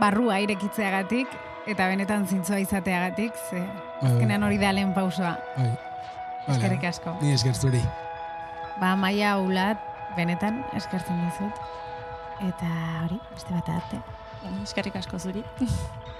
barrua 0.00 0.38
irekitzeagatik, 0.44 1.28
eta 1.66 1.88
benetan 1.88 2.26
zintzoa 2.28 2.60
izateagatik, 2.62 3.36
ze 3.50 3.60
bai. 3.60 4.10
azkenean 4.10 4.42
hori 4.46 4.58
da 4.60 4.72
lehen 4.72 4.94
pausoa. 4.94 5.36
Bai. 5.56 5.70
Vale. 6.46 6.58
Eskerrik 6.58 6.84
asko. 6.84 7.16
Ni 7.22 7.32
esker 7.34 7.56
zuri. 7.56 7.80
Ba, 8.80 8.94
maia 8.96 9.36
ulat, 9.42 9.80
benetan, 10.16 10.62
eskertzen 10.76 11.18
dizut. 11.24 11.64
Eta 12.46 12.68
hori, 13.04 13.18
beste 13.32 13.56
bat 13.56 13.72
arte. 13.80 14.02
Eskerrik 14.62 15.00
asko 15.00 15.18
zuri. 15.18 15.42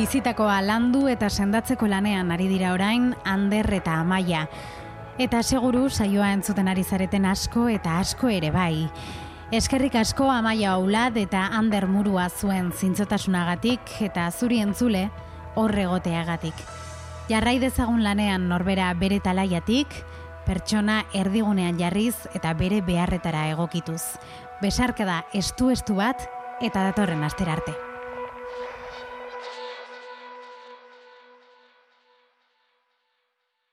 Bizitakoa 0.00 0.62
landu 0.64 1.02
eta 1.12 1.28
sendatzeko 1.28 1.84
lanean 1.90 2.30
ari 2.32 2.46
dira 2.48 2.70
orain 2.72 3.10
Ander 3.28 3.66
eta 3.76 3.98
Amaia. 4.00 4.46
Eta 5.20 5.42
seguru 5.42 5.90
saioa 5.90 6.30
entzuten 6.32 6.70
ari 6.72 6.80
zareten 6.88 7.26
asko 7.28 7.66
eta 7.68 7.98
asko 8.00 8.30
ere 8.32 8.48
bai. 8.50 8.86
Eskerrik 9.52 9.98
asko 10.00 10.30
Amaia 10.32 10.70
Aulat 10.78 11.18
eta 11.20 11.42
Ander 11.58 11.84
Murua 11.84 12.30
zuen 12.30 12.70
zintzotasunagatik 12.72 13.92
eta 14.08 14.30
zuri 14.30 14.62
entzule 14.64 15.10
horregoteagatik. 15.60 16.64
Jarrai 17.28 17.58
dezagun 17.60 18.00
lanean 18.00 18.48
norbera 18.48 18.88
bere 18.94 19.20
talaiatik, 19.20 19.92
pertsona 20.48 21.02
erdigunean 21.12 21.76
jarriz 21.76 22.16
eta 22.32 22.56
bere 22.56 22.80
beharretara 22.80 23.50
egokituz. 23.52 24.16
Besarkada 24.64 25.26
estu-estu 25.34 26.00
bat 26.00 26.24
eta 26.64 26.88
datorren 26.88 27.28
astera 27.28 27.60
arte. 27.60 27.89